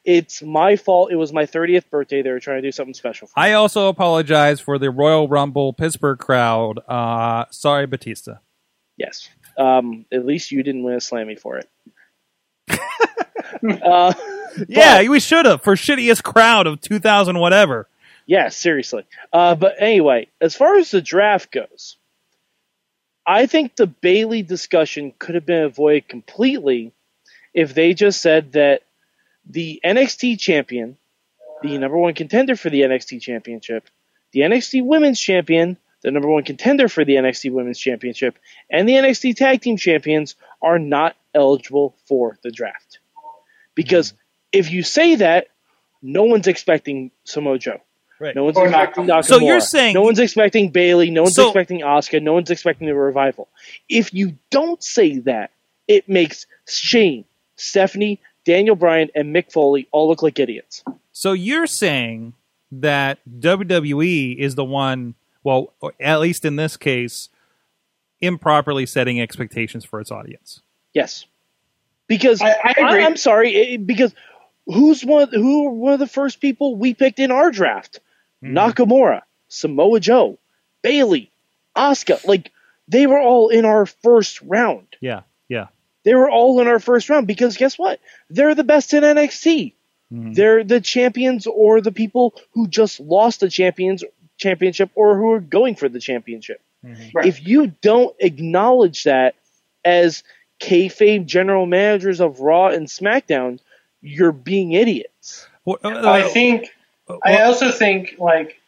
[0.05, 1.13] it's my fault.
[1.13, 2.21] It was my 30th birthday.
[2.23, 3.29] They were trying to do something special.
[3.29, 3.47] For me.
[3.47, 6.79] I also apologize for the Royal Rumble Pittsburgh crowd.
[6.89, 8.35] Uh, sorry, Batista.
[8.99, 9.29] Yes.
[9.59, 11.69] Um, at least you didn't win a Slammy for it.
[13.83, 14.15] uh,
[14.69, 17.89] Yeah, we should have for shittiest crowd of 2000 whatever.
[18.27, 19.05] Yeah, seriously.
[19.33, 21.97] Uh, but anyway, as far as the draft goes,
[23.27, 26.93] I think the Bayley discussion could have been avoided completely
[27.55, 28.83] if they just said that
[29.49, 30.97] the NXT champion,
[31.63, 33.89] the number one contender for the NXT championship,
[34.33, 38.39] the NXT women's champion, the number one contender for the NXT women's championship,
[38.71, 42.99] and the NXT tag team champions are not eligible for the draft.
[43.75, 44.15] Because
[44.53, 45.49] if you say that,
[46.03, 47.81] no one's expecting Samoa Joe.
[48.21, 48.35] Right.
[48.35, 49.09] No one's Or expecting Nakamura.
[49.21, 49.25] Nakamura.
[49.25, 51.11] So you're saying- no one's expecting Bayley.
[51.11, 52.21] No one's So- expecting Asuka.
[52.23, 53.49] No one's expecting the revival.
[53.89, 55.51] If you don't say that,
[55.87, 57.25] it makes Shane,
[57.57, 60.83] Stephanie, Daniel Bryan, and Mick Foley all look like idiots.
[61.13, 62.35] So you're saying
[62.73, 65.15] that WWE is the one,
[65.49, 67.31] well, at least in this case,
[68.21, 70.61] improperly setting expectations for its audience.
[70.93, 71.25] Yes,
[72.07, 73.03] because I- I agree.
[73.03, 73.55] am sorry.
[73.55, 74.15] it- because
[74.67, 75.29] who's one?
[75.33, 78.01] Who were one of the first people we picked in our draft?
[78.43, 78.57] Mm-hmm.
[78.59, 80.39] Nakamura, Samoa Joe,
[80.83, 81.31] Bayley,
[81.77, 82.25] Asuka.
[82.27, 82.53] Like
[82.87, 84.87] they were all in our first round.
[85.01, 85.69] Yeah, yeah.
[86.05, 88.01] They were all in our first round because guess what?
[88.31, 89.75] They're the best in NXT.
[90.13, 90.35] Mhm.
[90.35, 94.03] They're the champions or the people who just lost the champions
[94.39, 96.61] championship or who are going for the championship.
[96.85, 97.09] Mm-hmm.
[97.15, 97.27] Right.
[97.27, 99.35] If you don't acknowledge that
[99.85, 100.23] as
[100.61, 103.59] kayfabe general managers of Raw and SmackDown,
[104.01, 105.47] you're being idiots.
[105.65, 106.69] Well, uh, I uh, think.
[107.09, 108.61] Uh, I also think like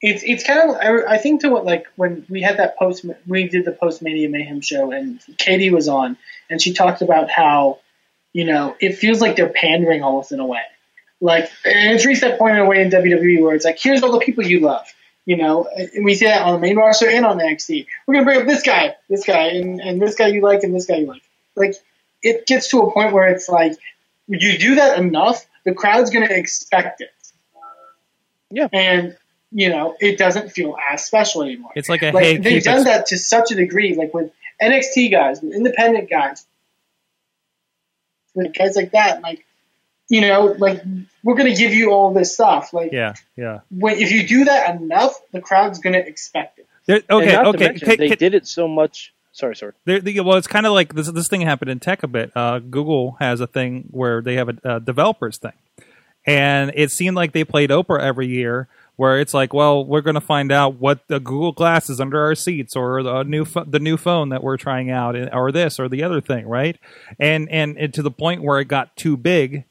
[0.00, 3.06] it's it's kind of I, I think to what like when we had that post
[3.26, 6.16] we did the post Mania Mayhem show and Katie was on
[6.50, 7.80] and she talked about how
[8.32, 10.60] you know it feels like they're pandering almost in a way
[11.20, 14.02] like and it's reached that point in a way in WWE where it's like here's
[14.02, 14.86] all the people you love
[15.26, 18.26] you know and we see that on the main roster and on NXT we're gonna
[18.26, 20.96] bring up this guy this guy and, and this guy you like and this guy
[20.96, 21.22] you like
[21.56, 21.74] like
[22.22, 23.72] it gets to a point where it's like
[24.26, 27.10] you do that enough the crowd's gonna expect it
[28.50, 28.68] Yeah.
[28.72, 29.16] and
[29.52, 31.72] you know it doesn't feel as special anymore.
[31.76, 34.30] it's like a Like hey, they've done it- that to such a degree, like with
[34.60, 36.46] NXT guys, with independent guys,
[38.34, 39.20] with guys like that.
[39.22, 39.43] Like
[40.08, 40.82] you know, like
[41.22, 42.72] we're gonna give you all this stuff.
[42.72, 43.60] Like Yeah, yeah.
[43.70, 46.68] when, if you do that enough, the crowd's gonna expect it.
[46.86, 47.64] There, and okay, okay.
[47.66, 49.12] mention, Ca- they ca- did it so much.
[49.32, 49.72] Sorry, sorry.
[49.84, 51.10] There, the, well, it's kind of like this.
[51.10, 52.30] This thing happened in tech a bit.
[52.36, 55.54] Uh, Google has a thing where they have a, a developers thing,
[56.26, 60.14] and it seemed like they played Oprah every year, where it's like, well, we're going
[60.14, 63.64] to find out what the Google Glass is under our seats, or the new pho-
[63.64, 66.78] the new phone that we're trying out, or this or the other thing, right?
[67.18, 69.64] And and, and to the point where it got too big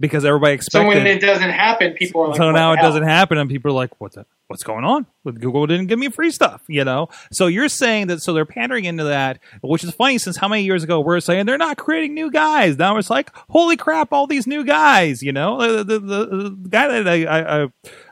[0.00, 0.84] because everybody expected.
[0.84, 3.38] So when it doesn't happen, people are like, so what now the it doesn't happen,
[3.38, 4.26] and people are like, "What's that?
[4.46, 5.06] What's going on?
[5.24, 8.22] With Google didn't give me free stuff, you know." So you're saying that?
[8.22, 10.18] So they're pandering into that, which is funny.
[10.18, 12.78] Since how many years ago we're saying they're not creating new guys?
[12.78, 15.58] Now it's like, holy crap, all these new guys, you know.
[15.58, 17.68] The the, the, the guy that I, I, I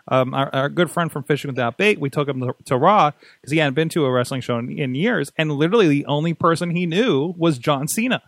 [0.09, 3.11] um, our, our good friend from Fishing Without Bait, we took him to, to Raw
[3.41, 6.35] because he hadn't been to a wrestling show in, in years, and literally the only
[6.35, 8.23] person he knew was John Cena.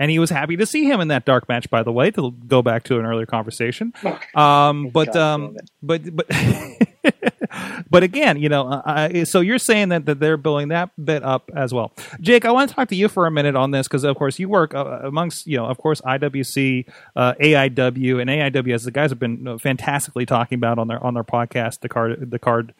[0.00, 2.32] And he was happy to see him in that dark match, by the way, to
[2.48, 3.92] go back to an earlier conversation.
[4.34, 6.26] Um, but, um, but, but,
[7.90, 11.22] but again, you know, uh, I, so you're saying that, that they're building that bit
[11.22, 11.92] up as well.
[12.20, 14.38] Jake, I want to talk to you for a minute on this because, of course,
[14.38, 16.86] you work uh, amongst, you know, of course, IWC,
[17.16, 21.02] uh, AIW, and AIW, as the guys have been uh, fantastically talking about on their
[21.04, 21.80] on their podcast.
[21.80, 22.72] The card, the card.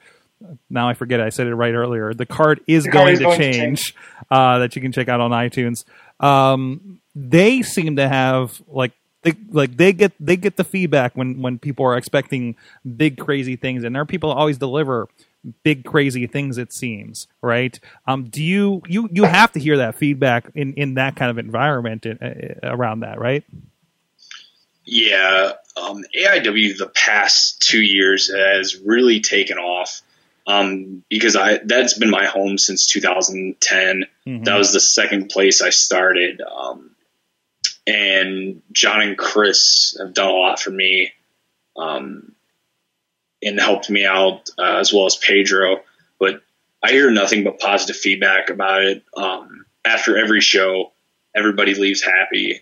[0.71, 1.21] Now I forget.
[1.21, 2.15] I said it right earlier.
[2.15, 3.59] The card is The going, is to going to change.
[3.59, 3.95] change.
[4.31, 5.85] Uh, that you can check out on iTunes.
[6.19, 8.93] Um, they seem to have like
[9.23, 12.57] they like they get they get the feedback when when people are expecting
[12.97, 15.09] big crazy things and there are people always deliver
[15.63, 19.95] big crazy things it seems right um do you you you have to hear that
[19.95, 22.15] feedback in in that kind of environment uh,
[22.63, 23.45] around that right
[24.85, 30.03] Yeah, um, AIW the past two years has really taken off
[30.47, 34.07] um, because I that's been my home since 2010.
[34.27, 34.45] Mhm.
[34.45, 36.91] That was the second place I started, um,
[37.91, 41.13] and John and Chris have done a lot for me
[41.77, 42.33] um,
[43.43, 45.81] and helped me out uh, as well as Pedro.
[46.21, 46.43] But
[46.83, 49.03] I hear nothing but positive feedback about it.
[49.17, 50.93] Um, after every show,
[51.35, 52.61] everybody leaves happy,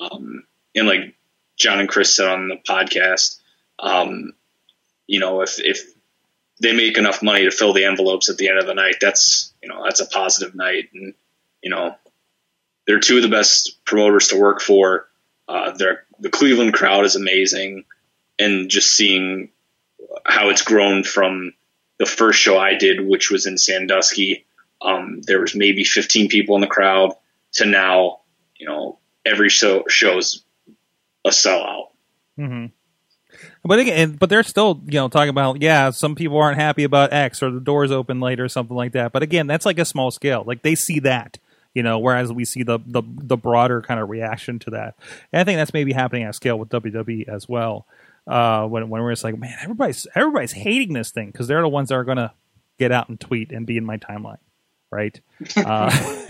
[0.00, 1.14] um, and like
[1.58, 3.38] John and Chris said on the podcast,
[3.80, 4.32] um,
[5.06, 5.92] you know, if if
[6.62, 9.52] they make enough money to fill the envelopes at the end of the night, that's
[9.62, 11.12] you know that's a positive night, and
[11.62, 11.96] you know
[12.90, 15.08] they're two of the best promoters to work for.
[15.46, 15.70] Uh,
[16.18, 17.84] the Cleveland crowd is amazing,
[18.36, 19.50] and just seeing
[20.26, 21.52] how it's grown from
[22.00, 24.44] the first show I did, which was in Sandusky,
[24.82, 27.12] um, there was maybe 15 people in the crowd,
[27.52, 28.22] to now,
[28.56, 30.42] you know, every show shows
[31.24, 31.90] a sellout.
[32.40, 32.66] Mm-hmm.
[33.64, 37.12] But again, but they're still, you know, talking about yeah, some people aren't happy about
[37.12, 39.12] X or the doors open late or something like that.
[39.12, 40.42] But again, that's like a small scale.
[40.44, 41.38] Like they see that,
[41.74, 44.96] you know, whereas we see the the, the broader kind of reaction to that.
[45.32, 47.86] And I think that's maybe happening at scale with WWE as well.
[48.26, 51.68] Uh, when when we're just like, man, everybody's everybody's hating this thing because they're the
[51.68, 52.32] ones that are gonna
[52.78, 54.38] get out and tweet and be in my timeline,
[54.90, 55.20] right?
[55.56, 56.24] uh,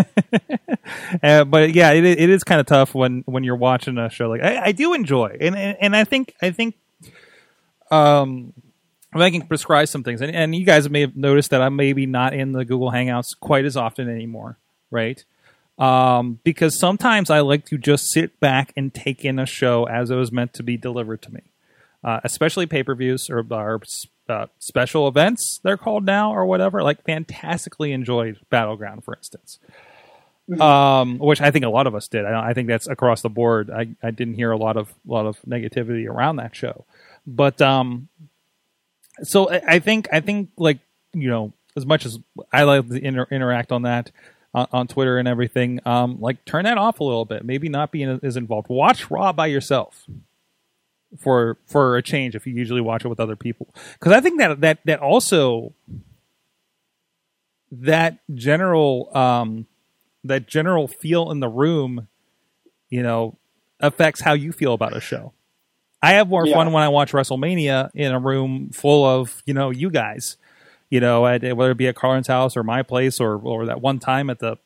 [1.22, 4.28] uh, but yeah, it, it is kind of tough when when you're watching a show
[4.28, 6.76] like I, I do enjoy, and, and and I think I think
[7.90, 8.52] um
[9.12, 11.74] if I can prescribe some things, and, and you guys may have noticed that I'm
[11.74, 14.58] maybe not in the Google Hangouts quite as often anymore,
[14.90, 15.24] right?
[15.80, 20.10] Um, because sometimes I like to just sit back and take in a show as
[20.10, 21.40] it was meant to be delivered to me,
[22.04, 23.80] uh, especially pay per views or, or
[24.28, 26.82] uh, special events they're called now or whatever.
[26.82, 29.58] Like fantastically enjoyed Battleground, for instance
[30.58, 32.24] um, which I think a lot of us did.
[32.24, 33.70] I, I think that's across the board.
[33.70, 36.84] I, I didn't hear a lot of lot of negativity around that show,
[37.26, 38.08] but um,
[39.22, 40.78] so I, I think I think like
[41.12, 42.18] you know as much as
[42.52, 44.10] I like to inter- interact on that
[44.54, 47.44] on, on Twitter and everything, um, like turn that off a little bit.
[47.44, 48.68] Maybe not be as involved.
[48.68, 50.06] Watch Raw by yourself
[51.18, 53.74] for for a change if you usually watch it with other people.
[53.94, 55.72] Because I think that that that also
[57.72, 59.66] that general um,
[60.24, 62.08] that general feel in the room,
[62.88, 63.36] you know,
[63.78, 65.32] affects how you feel about a show.
[66.02, 66.54] I have more Yeah.
[66.56, 70.36] fun when I watch WrestleMania in a room full of you know you guys,
[70.90, 73.80] you know, at, whether it be at Carlin's house or my place or or that
[73.80, 74.58] one time at the,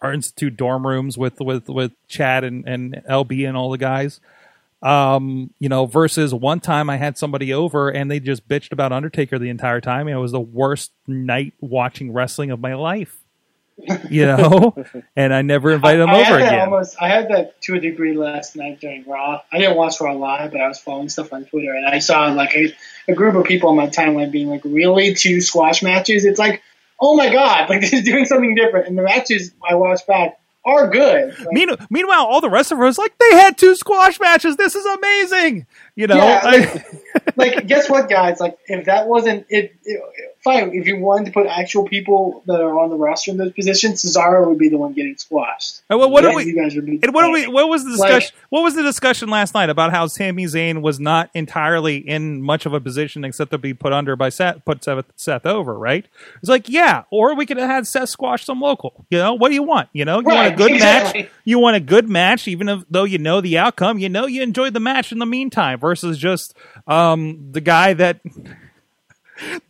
[0.00, 4.20] Art Institute dorm rooms with with with Chad and and LB and all the guys.
[4.82, 8.92] Um, you know, versus one time I had somebody over and they just bitched about
[8.92, 10.08] Undertaker the entire time.
[10.08, 13.16] and It was the worst night watching wrestling of my life.
[14.10, 14.74] You know,
[15.16, 16.60] and I never invited them I over again.
[16.60, 16.96] almost.
[17.00, 19.40] I had that to a degree last night during Raw.
[19.50, 22.26] I didn't watch Raw live, but I was following stuff on Twitter, and I saw
[22.26, 22.74] like a,
[23.10, 26.62] a group of people on my timeline being like, "Really, two squash matches?" It's like,
[27.00, 28.86] oh my god, like they're doing something different.
[28.88, 31.38] And the matches I watched back are good.
[31.38, 34.56] Like, Mean- meanwhile, all the rest of us like they had two squash matches.
[34.56, 35.66] This is amazing.
[36.00, 36.84] You know, Yeah, I-
[37.36, 38.40] like guess what, guys?
[38.40, 40.00] Like if that wasn't it, it,
[40.42, 40.70] fine.
[40.74, 44.02] If you wanted to put actual people that are on the roster in those positions,
[44.02, 45.82] Cesaro would be the one getting squashed.
[45.90, 46.74] And what- what guys- we- guys.
[46.74, 48.36] And what, we, what was the Like- discussion?
[48.48, 52.64] what was the discussion last night about how Sami Zayn was not entirely in much
[52.64, 56.06] of a position except to be put under by Seth, put Seth, Seth over, right?
[56.40, 59.04] It's like, yeah, or we could have had Seth squash some local.
[59.10, 59.88] You know, what do you want?
[59.92, 61.22] You know, you want a good exactly.
[61.24, 61.30] match.
[61.44, 63.98] You want a good match, even if, though you know the outcome.
[63.98, 66.54] You know, you enjoyed the match in the meantime, versus just
[66.86, 68.20] um, the guy that.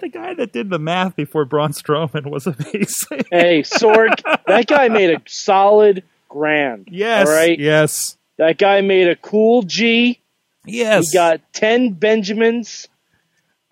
[0.00, 3.20] The guy that did the math before Braun Strowman was amazing.
[3.30, 6.88] Hey, Sorg, that guy made a solid grand.
[6.90, 7.56] yes, All right.
[7.56, 10.18] yes, That guy made a cool G.
[10.66, 11.12] yes.
[11.12, 12.88] He got ten Benjamins,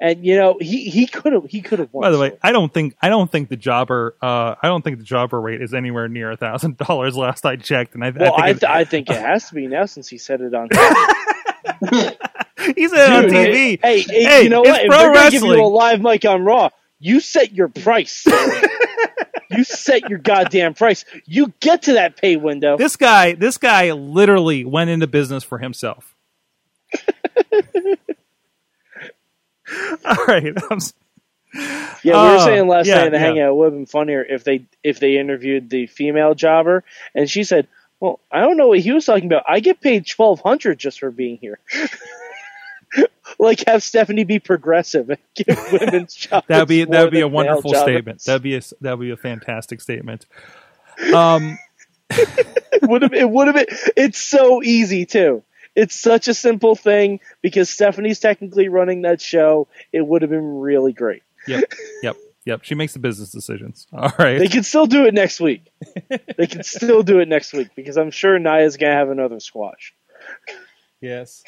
[0.00, 2.02] and you know he he could have he could have won.
[2.02, 2.38] By the way, Sorg.
[2.44, 5.60] I don't think I don't think the jobber uh, I don't think the jobber rate
[5.60, 7.16] is anywhere near a thousand dollars.
[7.16, 9.54] Last I checked, and I, well, I I, think th- I think it has to
[9.56, 10.68] be now since he said it on.
[11.82, 12.18] it-
[12.76, 13.78] he said on TV.
[13.82, 14.80] Hey, hey, Hey, you know it's what?
[14.82, 18.24] If pro they're gonna give you a live mic on Raw, you set your price.
[19.50, 21.04] you set your goddamn price.
[21.24, 22.76] You get to that pay window.
[22.76, 26.14] This guy, this guy, literally went into business for himself.
[30.04, 30.44] All right,
[32.02, 33.24] Yeah, we were Uh, saying last yeah, night in the yeah.
[33.24, 37.28] hangout it would have been funnier if they if they interviewed the female jobber and
[37.28, 37.68] she said,
[38.00, 39.44] "Well, I don't know what he was talking about.
[39.48, 41.58] I get paid twelve hundred just for being here."
[43.38, 46.46] like have Stephanie be progressive and give women's jobs.
[46.48, 48.24] that'd be that'd be a wonderful statement.
[48.24, 50.26] That'd be a that'd be a fantastic statement.
[51.14, 51.58] Um,
[52.82, 55.42] would have it would have been it's so easy too.
[55.74, 59.68] It's such a simple thing because Stephanie's technically running that show.
[59.92, 61.22] It would have been really great.
[61.46, 61.72] yep,
[62.02, 62.16] yep,
[62.48, 62.64] yep.
[62.64, 63.86] She makes the business decisions.
[63.92, 64.38] All right.
[64.38, 65.70] They can still do it next week.
[66.36, 69.94] they can still do it next week because I'm sure Nia's gonna have another squash.
[71.00, 71.44] Yes.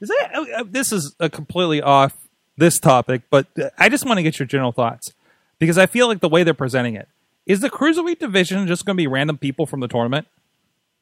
[0.00, 2.16] Is that, uh, uh, this is a completely off
[2.56, 5.12] this topic, but uh, I just want to get your general thoughts
[5.58, 7.08] because I feel like the way they're presenting it
[7.46, 10.26] is the cruiserweight division just going to be random people from the tournament.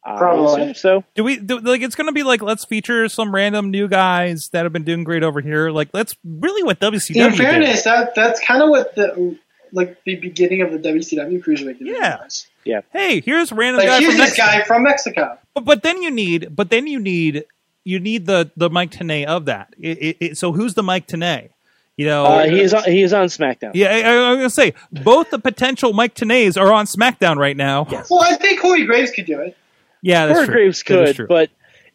[0.05, 0.75] I Probably.
[0.75, 1.05] so.
[1.15, 1.83] Do we do, like?
[1.83, 5.05] It's going to be like let's feature some random new guys that have been doing
[5.05, 5.71] great over here.
[5.71, 7.37] Like let's really what WCW In did.
[7.39, 9.37] fairness, that that's kind of what the
[9.73, 12.19] like the beginning of the WCW cruiserweight division Yeah.
[12.25, 12.47] was.
[12.93, 14.47] Hey, here's random Like guy here's from this Mexico.
[14.47, 15.39] guy from Mexico.
[15.55, 17.45] But, but then you need, but then you need,
[17.85, 19.75] you need the the Mike Tenay of that.
[19.79, 21.51] It, it, it, so who's the Mike Tenay?
[21.97, 23.73] You know, Uh, he is on, he is on SmackDown.
[23.75, 27.57] Yeah, I, I, I'm gonna say both the potential Mike Tenays are on SmackDown right
[27.57, 27.87] now.
[28.09, 29.57] Well, I think Corey Graves could do it.
[30.03, 30.55] Yeah, that's Corey true.
[30.55, 31.27] Graves could, true.
[31.27, 31.51] but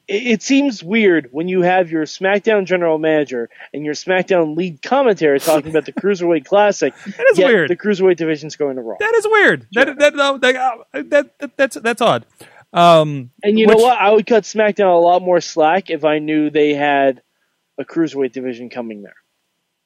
[0.07, 4.81] it, it seems weird when you have your SmackDown general manager and your SmackDown lead
[4.81, 6.93] commentator talking about the Cruiserweight Classic.
[7.05, 7.69] that is yet weird.
[7.69, 8.97] The Cruiserweight division's going to Raw.
[8.99, 9.67] that is weird.
[9.73, 12.25] That that, no, that, uh, that, that that's that's odd.
[12.73, 13.97] Um, And you which- know what?
[13.99, 17.21] I would cut SmackDown a lot more slack if I knew they had
[17.77, 19.15] a Cruiserweight division coming there.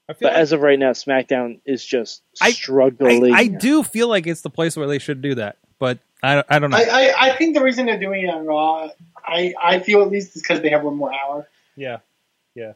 [0.07, 3.33] But like- as of right now, SmackDown is just I- struggling.
[3.35, 6.43] I, I do feel like it's the place where they should do that, but I,
[6.49, 6.77] I don't know.
[6.77, 8.89] I, I, I think the reason they're doing it on Raw,
[9.25, 11.47] I, I feel at least, is because they have one more hour.
[11.75, 11.99] yeah,
[12.55, 12.73] yeah.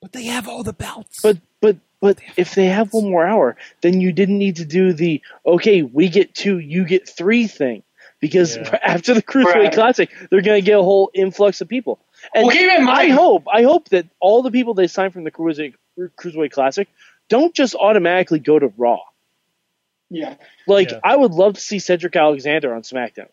[0.00, 1.20] But they have all the belts.
[1.22, 4.92] But but but if they have one more hour, then you didn't need to do
[4.92, 7.82] the okay, we get two, you get three thing.
[8.20, 8.78] Because Yeah.
[8.82, 9.72] after the Cruiserweight Right.
[9.72, 11.98] Classic, they're going to get a whole influx of people.
[12.34, 15.24] And Well, keep in I hope, I hope that all the people they sign from
[15.24, 16.88] the Cruiserweight, Cruiserweight Classic
[17.28, 19.00] don't just automatically go to Raw.
[20.14, 20.36] Yeah.
[20.66, 21.00] Like Yeah.
[21.02, 23.28] I would love to see Cedric Alexander on SmackDown.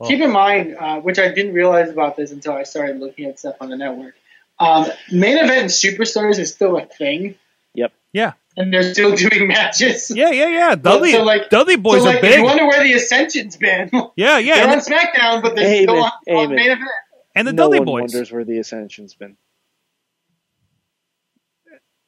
[0.00, 0.06] Oh.
[0.08, 3.38] Keep in mind, uh, which I didn't realize about this until I started looking at
[3.38, 4.14] stuff on the network.
[4.58, 7.34] Um, main event and superstars is still a thing.
[7.74, 7.92] Yep.
[8.12, 10.12] Yeah, and they're still doing matches.
[10.14, 10.74] Yeah, yeah, yeah.
[10.76, 12.38] Dudley, so, like- Dudley boys so, like, are big.
[12.38, 13.90] you wonder where the Ascension's been.
[14.16, 14.54] yeah, yeah.
[14.54, 16.12] they're And, on SmackDown, but they're Amen, still on,
[16.48, 16.88] on main event.
[17.34, 18.12] and the no Dudley one boys.
[18.12, 19.36] wonders where the Ascension's been.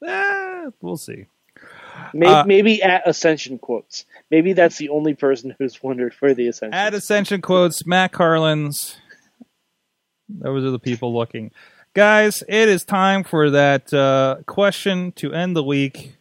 [0.06, 1.26] Eh, we'll see.
[2.14, 4.04] Maybe, Uh, maybe at Ascension quotes.
[4.30, 6.74] Maybe that's the only person who's wondered where the Ascension.
[6.74, 8.96] At Ascension quotes, Matt Carlins.
[10.28, 11.52] Those are the people looking.
[11.94, 16.16] Guys, it is time for that uh, question to end the week.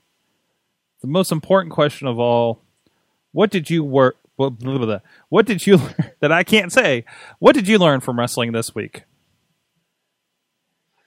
[1.02, 2.62] The most important question of all.
[3.32, 4.16] What did you work?
[4.38, 7.06] What did you learn that I can't say?
[7.40, 9.04] What did you learn from wrestling this week?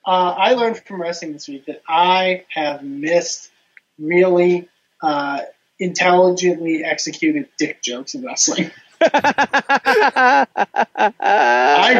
[0.05, 3.51] Uh, I learned from wrestling this week that I have missed
[3.99, 4.67] really
[5.01, 5.41] uh,
[5.79, 8.71] intelligently executed dick jokes in wrestling.
[9.01, 10.45] I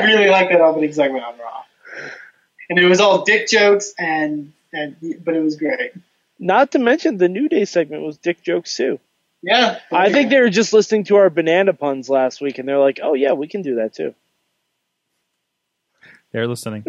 [0.06, 1.64] really like that opening segment on Raw,
[2.70, 5.92] and it was all dick jokes, and and but it was great.
[6.40, 9.00] Not to mention the New Day segment was dick jokes too.
[9.42, 12.80] Yeah, I think they were just listening to our banana puns last week, and they're
[12.80, 14.14] like, "Oh yeah, we can do that too."
[16.32, 16.86] They're listening.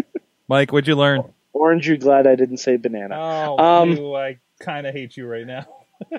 [0.48, 1.22] Mike, what'd you learn?
[1.52, 3.16] Orange, you glad I didn't say banana?
[3.18, 5.66] Oh, Um, you, I kind of hate you right now.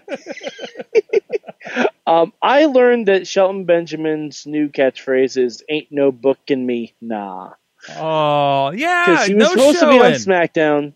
[2.07, 7.51] Um, I learned that Shelton Benjamin's new catchphrase is "Ain't no book in me, nah,"
[7.97, 9.05] Oh, yeah.
[9.05, 9.99] because he was no supposed showing.
[9.99, 10.93] to be on SmackDown.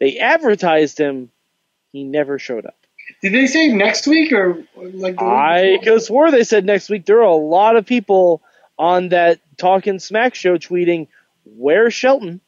[0.00, 1.30] They advertised him.
[1.92, 2.74] He never showed up.
[3.22, 5.20] Did they say next week or like?
[5.22, 5.84] I before?
[5.84, 7.04] could swore they said next week.
[7.04, 8.42] There are a lot of people
[8.78, 11.06] on that Talking Smack show tweeting,
[11.44, 12.40] "Where's Shelton?"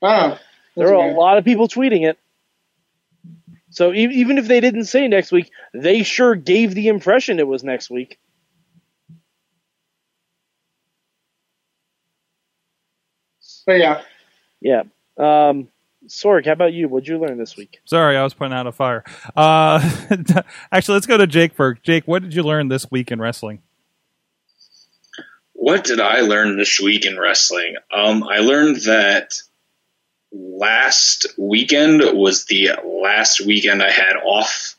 [0.00, 0.38] Oh,
[0.76, 2.16] There that's are a lot of people tweeting it.
[3.74, 7.46] So e- even if they didn't say next week, they sure gave the impression it
[7.48, 8.18] was next week.
[13.66, 14.02] But yeah,
[14.60, 14.82] Yeah.
[15.16, 15.68] Um,
[16.06, 16.86] Sorg, how about you?
[16.86, 17.80] What'd you learn this week?
[17.86, 19.02] Sorry, I was putting out a fire.
[19.34, 19.80] Uh,
[20.72, 21.82] actually, let's go to Jake first.
[21.82, 23.62] Jake, what did you learn this week in wrestling?
[25.54, 27.76] What did I learn this week in wrestling?
[27.92, 29.32] Um, I learned that
[30.34, 34.76] last weekend was the last weekend I had off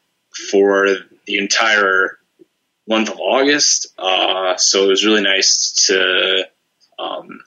[0.51, 0.87] for
[1.25, 2.19] the entire
[2.87, 3.87] month of August.
[3.97, 6.43] Uh, so it was really nice to
[6.99, 7.41] um,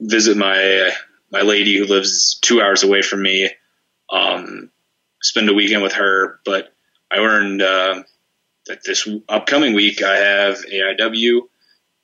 [0.00, 0.90] visit my
[1.32, 3.50] my lady who lives two hours away from me.
[4.10, 4.70] Um,
[5.22, 6.72] spend a weekend with her, but
[7.10, 8.02] I learned uh,
[8.66, 11.42] that this upcoming week I have AIW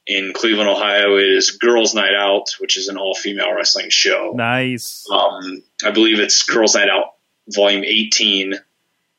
[0.07, 1.17] in Cleveland, Ohio.
[1.17, 4.33] It is Girls Night Out, which is an all female wrestling show.
[4.35, 5.07] Nice.
[5.11, 7.15] Um, I believe it's Girls Night Out
[7.49, 8.55] Volume 18.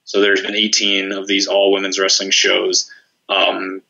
[0.06, 2.90] So there's been 18 of these all women's wrestling shows.
[3.28, 3.82] Um,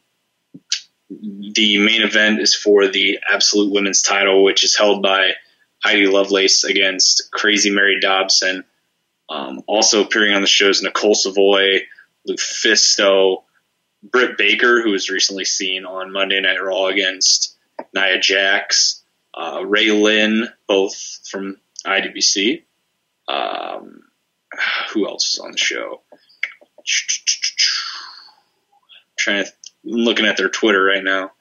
[1.10, 5.34] the main event is for the Absolute Women's title, which is held by
[5.84, 8.66] Heidi Lovelace against Crazy Mary Dobson.
[9.30, 11.82] Um, also appearing on the shows Nicole Savoy,
[12.28, 13.44] Lufisto,
[14.12, 17.56] Britt Baker, who was recently seen on Monday Night Raw against
[17.94, 19.04] Nia Jax,
[19.34, 20.96] uh, Ray Lynn, both
[21.30, 22.64] from IWC.
[23.28, 24.02] Um,
[24.94, 26.02] who else is on the show?
[29.18, 29.52] trying to
[29.86, 31.32] I'm looking at their Twitter right now.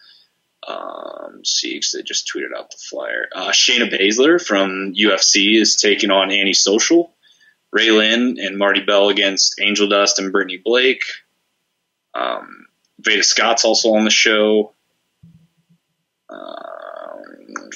[0.66, 3.28] Um, see, 'cause they just tweeted out the flyer.
[3.32, 7.14] Uh, Shayna Baszler from UFC is taking on Annie Social.
[7.72, 11.04] Ray Lynn and Marti Belle against Angel Dust and Brittany Blake.
[12.16, 12.66] Um,
[13.00, 14.72] Veda Scott's also on the show.
[16.28, 17.70] Um,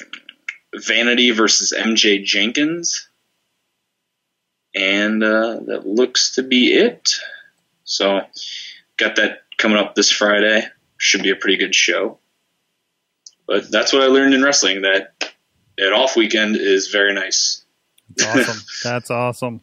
[0.75, 3.07] Vanity versus MJ Jenkins.
[4.73, 7.15] And uh, that looks to be it.
[7.83, 8.21] So,
[8.97, 10.65] got that coming up this Friday.
[10.97, 12.19] Should be a pretty good show.
[13.47, 15.33] But that's what I learned in wrestling that
[15.77, 17.65] an off weekend is very nice.
[18.21, 18.61] Awesome.
[18.83, 19.61] That's awesome.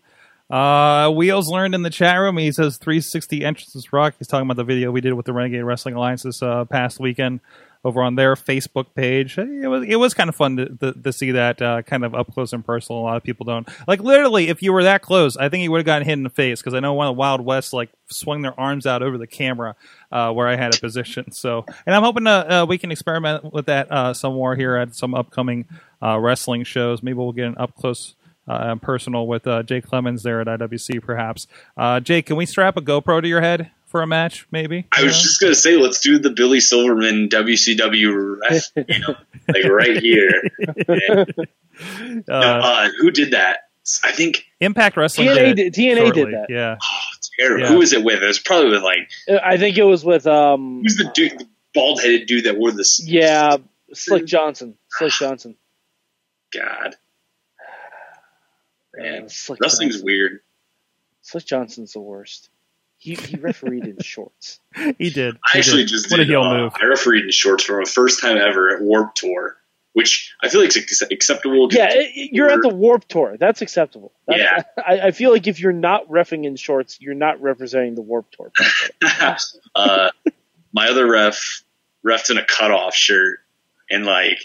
[0.50, 2.38] Uh, Wheels learned in the chat room.
[2.38, 4.14] He says 360 entrances rock.
[4.18, 6.98] He's talking about the video we did with the Renegade Wrestling Alliance this uh, past
[6.98, 7.40] weekend
[7.84, 9.38] over on their Facebook page.
[9.38, 12.14] It was it was kind of fun to to, to see that uh, kind of
[12.14, 13.00] up close and personal.
[13.00, 14.48] A lot of people don't like literally.
[14.48, 16.60] If you were that close, I think you would have gotten hit in the face
[16.60, 19.26] because I know one of the Wild West like swung their arms out over the
[19.26, 19.76] camera
[20.10, 21.30] uh, where I had a position.
[21.32, 24.76] So, and I'm hoping to, uh, we can experiment with that uh, some more here
[24.76, 25.66] at some upcoming
[26.02, 27.02] uh, wrestling shows.
[27.02, 28.14] Maybe we'll get an up close.
[28.48, 31.46] Uh, personal with uh, Jake Clemens there at IWC, perhaps.
[31.76, 34.46] Uh, Jake, can we strap a GoPro to your head for a match?
[34.50, 34.86] Maybe.
[34.90, 39.14] I was just gonna say, let's do the Billy Silverman WCW ref, you know,
[39.48, 40.32] like right here.
[40.88, 43.68] And, uh, uh, who did that?
[44.04, 45.28] I think Impact Wrestling.
[45.28, 46.46] TNA did, it did- TNA did that.
[46.48, 46.76] Yeah.
[47.38, 47.62] terrible.
[47.64, 47.68] Yeah.
[47.68, 48.22] Who was it with?
[48.22, 49.10] It was probably with like
[49.42, 52.70] I think it was with um, who's the dude, the bald headed dude that wore
[52.72, 53.02] this?
[53.06, 53.56] yeah,
[53.92, 54.76] Slick Johnson.
[54.90, 55.56] Slick Johnson.
[56.52, 56.96] God,
[58.98, 60.06] Man, Slick wrestling's Johnson.
[60.06, 60.40] weird.
[61.22, 62.48] Slick Johnson's the worst.
[62.98, 64.60] He he refereed in shorts.
[64.98, 65.36] He did.
[65.36, 65.88] I He actually did.
[65.90, 66.72] just what did, a heel uh, move.
[66.80, 69.56] I refereed in shorts for the first time ever at Warped Tour,
[69.92, 71.68] which I feel like is acceptable.
[71.70, 73.36] Yeah, it- it- you're at the Warped Tour.
[73.38, 74.12] That's acceptable.
[74.26, 74.62] That- Yeah.
[74.84, 78.34] I, I feel like if you're not refing in shorts, you're not representing the Warped
[78.36, 78.50] Tour.
[79.76, 80.10] uh,
[80.72, 81.62] my other ref
[82.04, 83.40] refed in a cutoff shirt,
[83.90, 84.38] and like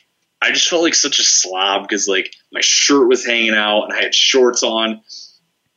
[0.43, 3.93] I just felt like such a slob because like my shirt was hanging out and
[3.93, 5.01] I had shorts on,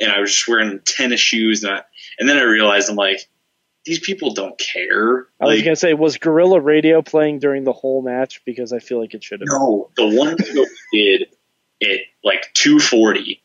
[0.01, 1.82] and I was just wearing tennis shoes, and I,
[2.18, 3.20] and then I realized I'm like,
[3.84, 5.26] these people don't care.
[5.40, 8.43] I was Like, gonna say, was Gorilla Radio playing during the whole match?
[8.44, 9.48] Because I feel like it should have.
[9.48, 10.36] No, the one
[10.93, 11.28] did
[11.82, 13.43] at like 240,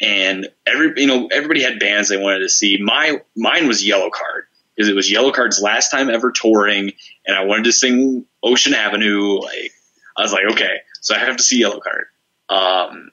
[0.00, 2.78] and every you know everybody had bands they wanted to see.
[2.80, 6.92] My mine was Yellowcard because it was Yellowcard's last time ever touring,
[7.26, 9.40] and I wanted to sing Ocean Avenue.
[9.40, 9.72] Like
[10.16, 12.06] I was like, okay, so I have to see Yellowcard.
[12.48, 13.10] Um,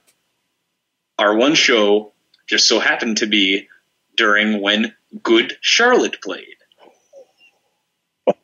[1.20, 2.14] our one show
[2.48, 3.68] just so happened to be
[4.16, 6.56] during when Good Charlotte played.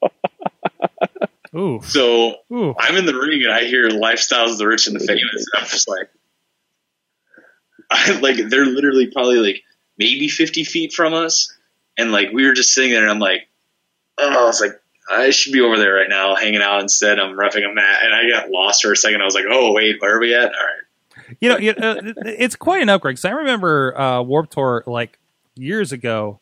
[1.56, 2.76] Ooh, So ooh.
[2.77, 5.64] I'm in the ring and I hear "Lifestyles of the Rich and the Famous," and
[5.64, 6.10] I'm just like,
[7.90, 9.64] I like they're literally probably like
[9.98, 11.52] maybe 50 feet from us,
[11.98, 13.48] and like we were just sitting there, and I'm like,
[14.19, 14.78] oh, I was like,
[15.10, 16.81] I should be over there right now, hanging out.
[16.81, 19.22] Instead, I'm roughing a mat, and I got lost for a second.
[19.22, 20.45] I was like, oh wait, where are we at?
[20.45, 23.14] All right, You know, you uh, it's quite an upgrade.
[23.14, 25.18] Because I remember uh, Warped Tour like
[25.56, 26.40] years ago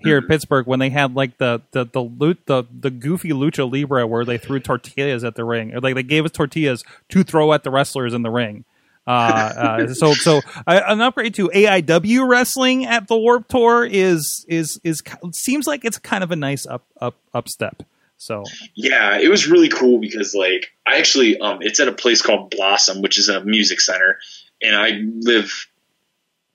[0.00, 3.70] here in Pittsburgh when they had like the the the loot the the goofy lucha
[3.70, 7.22] libre where they threw tortillas at the ring, or like they gave us tortillas to
[7.22, 8.64] throw at the wrestlers in the ring.
[9.06, 14.44] Uh, uh, so so uh, an upgrade to AIW wrestling at the Warped Tour is
[14.48, 17.82] is is seems like it's kind of a nice up up up step.
[18.18, 18.42] So
[18.74, 22.50] yeah, it was really cool because like I actually um it's at a place called
[22.50, 24.18] Blossom, which is a music center,
[24.60, 25.68] and I live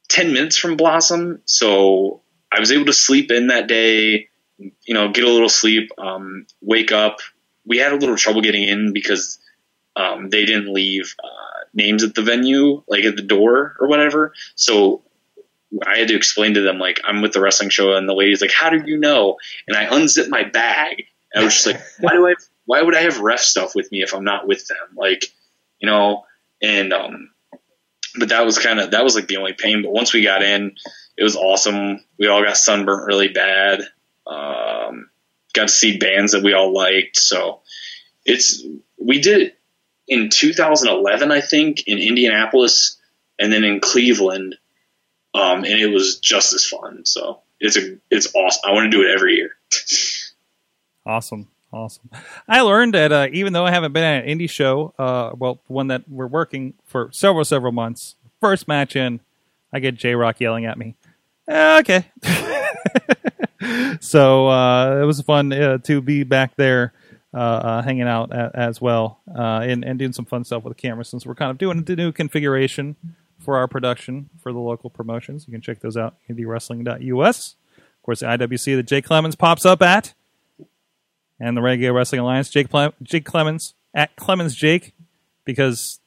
[0.09, 2.21] ten minutes from Blossom, so
[2.51, 6.45] I was able to sleep in that day, you know, get a little sleep, um,
[6.61, 7.19] wake up.
[7.65, 9.39] We had a little trouble getting in because
[9.95, 14.33] um, they didn't leave uh, names at the venue, like at the door or whatever.
[14.55, 15.01] So
[15.87, 18.41] I had to explain to them like I'm with the wrestling show, and the lady's
[18.41, 19.37] like, "How do you know?"
[19.67, 22.35] And I unzipped my bag, I was just like, "Why do I?
[22.65, 25.25] Why would I have ref stuff with me if I'm not with them?" Like,
[25.79, 26.25] you know,
[26.61, 27.31] and um,
[28.17, 29.81] but that was kind of that was like the only pain.
[29.81, 30.75] But once we got in,
[31.17, 32.03] it was awesome.
[32.17, 33.81] We all got sunburnt really bad.
[34.25, 35.09] Um,
[35.53, 37.17] got to see bands that we all liked.
[37.17, 37.61] So
[38.25, 38.63] it's
[38.97, 39.59] we did it
[40.07, 42.97] in 2011, I think, in Indianapolis,
[43.39, 44.55] and then in Cleveland,
[45.33, 47.05] um, and it was just as fun.
[47.05, 48.61] So it's a it's awesome.
[48.65, 49.51] I want to do it every year.
[51.05, 51.47] Awesome.
[51.73, 52.07] Awesome.
[52.47, 55.59] I learned that uh, even though I haven't been at an indie show, uh, well,
[55.67, 59.19] one that we're working for several, several months, first match in,
[59.73, 60.95] I get J Rock yelling at me.
[61.47, 62.05] Eh, okay.
[63.99, 66.93] so uh, it was fun uh, to be back there
[67.33, 71.25] uh, hanging out as well and, and doing some fun stuff with the camera since
[71.25, 72.95] we're kind of doing the new configuration
[73.39, 75.47] for our production for the local promotions.
[75.47, 77.55] You can check those out, indiewrestling.us.
[77.77, 80.13] Of course, the IWC that Jay Clemens pops up at
[81.43, 84.93] and the Renegade Wrestling Alliance, Jake Ple- Jake Clemens at Clemens Jake,
[85.45, 85.99] because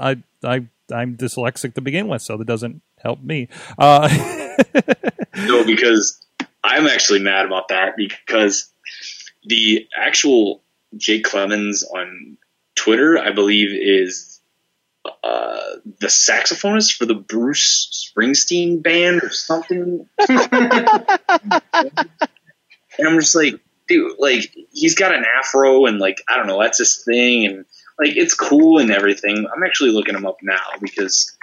[0.00, 3.48] I I I'm dyslexic to begin with, so that doesn't help me.
[3.78, 4.08] Uh,
[5.36, 6.20] No, because
[6.62, 8.70] I'm actually mad about that because
[9.44, 10.62] the actual
[10.96, 12.36] Jake Clemens on
[12.74, 14.40] Twitter, I believe, is
[15.24, 15.60] uh,
[16.00, 20.06] the saxophonist for the Bruce Springsteen band or something.
[20.28, 20.40] and
[23.00, 26.78] I'm just like, dude, like he's got an afro and like I don't know, that's
[26.78, 27.64] his thing, and
[27.98, 29.46] like it's cool and everything.
[29.54, 31.36] I'm actually looking him up now because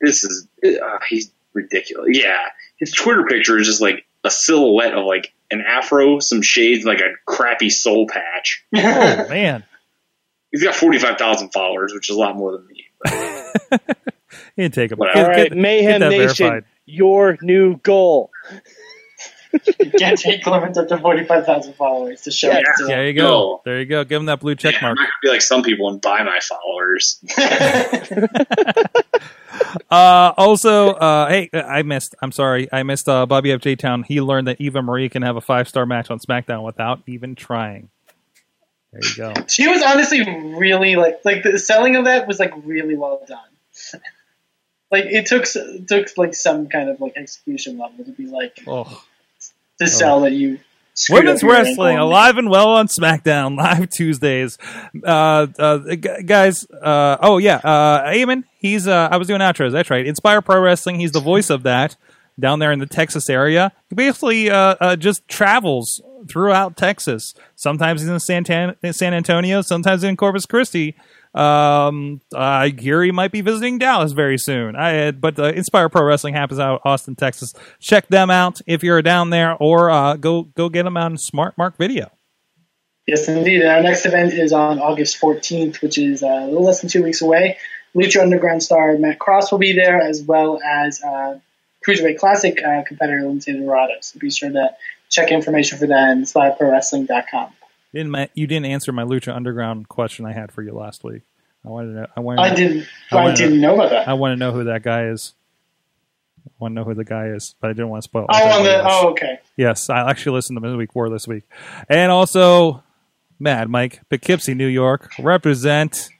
[0.00, 2.10] this is uh, he's ridiculous.
[2.12, 6.84] Yeah, his Twitter picture is just like a silhouette of like an afro, some shades,
[6.84, 8.64] like a crappy soul patch.
[8.74, 9.64] oh man,
[10.50, 12.84] He's got forty five thousand followers, which is a lot more than me.
[14.56, 14.98] you can take him.
[14.98, 15.20] Whatever.
[15.20, 16.64] All right, Mayhem that Nation, verified.
[16.86, 18.30] your new goal.
[19.98, 22.58] Get take Clemens up to 45,000 followers to show Yeah.
[22.58, 23.22] it to Yeah, there you go.
[23.22, 23.60] No.
[23.64, 24.04] There you go.
[24.04, 24.98] Give him that blue check Yeah, I'm mark.
[24.98, 27.20] not gonna be like some people and buy my followers.
[29.90, 32.14] Uh, also, uh, hey, I missed.
[32.20, 33.60] I'm sorry, I missed uh, Bobby F.
[33.60, 33.76] J.
[33.76, 34.02] Town.
[34.02, 37.34] He learned that Eva Marie can have a five star match on SmackDown without even
[37.34, 37.88] trying.
[38.92, 39.34] There you go.
[39.48, 40.22] She was honestly
[40.56, 44.00] really like like the selling of that was like really well done.
[44.90, 45.44] like it took
[45.86, 49.02] took like some kind of like execution level to be like Oh.
[49.80, 50.60] To sell that you
[51.10, 54.58] Women's wrestling alive and well on SmackDown live Tuesdays.
[55.02, 55.78] Uh, uh,
[56.24, 59.72] guys, uh, oh yeah, uh, Eamon, he's uh, I was doing outros.
[59.72, 60.06] That's right.
[60.06, 61.00] Inspire Pro Wrestling.
[61.00, 61.96] He's the voice of that.
[62.38, 63.72] down there in the Texas area.
[63.88, 67.34] He basically uh, uh, just travels throughout Texas.
[67.56, 70.94] Sometimes he's in San, San Antonio, sometimes in Corpus Christi.
[71.34, 74.76] Um, I hear he might be visiting Dallas very soon.
[74.76, 77.52] I had, but uh, Inspire Pro Wrestling happens out Austin, Texas.
[77.80, 81.58] Check them out if you're down there, or uh, go go get them on Smart
[81.58, 82.10] Mark Video.
[83.06, 83.64] Yes, indeed.
[83.64, 87.02] Our next event is on August 14th, which is uh, a little less than two
[87.02, 87.58] weeks away.
[87.94, 91.38] Lucha Underground star Matt Cross will be there, as well as uh,
[91.86, 93.94] Cruiserweight Classic uh, competitor Lince Dorado.
[94.00, 94.70] So be sure to
[95.10, 97.52] check information for that on SlideProWrestling.com.
[97.94, 101.22] Didn't ma- you didn't answer my Lucha Underground question I had for you last week?
[101.64, 102.00] I wanted to.
[102.00, 102.42] Know, I wanted.
[102.42, 102.86] I to- didn't.
[103.12, 104.08] I I, didn't know about that.
[104.08, 105.32] I want to know who that guy is.
[106.46, 108.24] I want to know who the guy is, but I didn't want to spoil.
[108.24, 108.30] it.
[108.32, 108.82] oh, on the.
[108.84, 109.38] Oh, okay.
[109.56, 111.44] Yes, I actually listened to Midweek War this week,
[111.88, 112.82] and also
[113.38, 116.10] Mad Mike Poughkeepsie, New York, represent.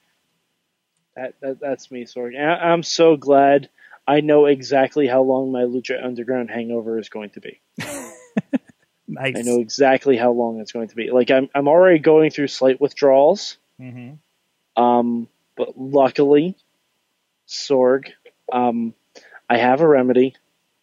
[1.16, 2.38] That, that that's me, Sorg.
[2.38, 3.68] I- I'm so glad
[4.06, 7.60] I know exactly how long my Lucha Underground hangover is going to be.
[9.06, 9.34] Nice.
[9.36, 11.10] I know exactly how long it's going to be.
[11.10, 13.58] Like I'm I'm already going through slight withdrawals.
[13.80, 14.18] Mhm.
[14.76, 16.56] Um, but luckily,
[17.46, 18.08] Sorg,
[18.52, 18.94] um,
[19.48, 20.34] I have a remedy.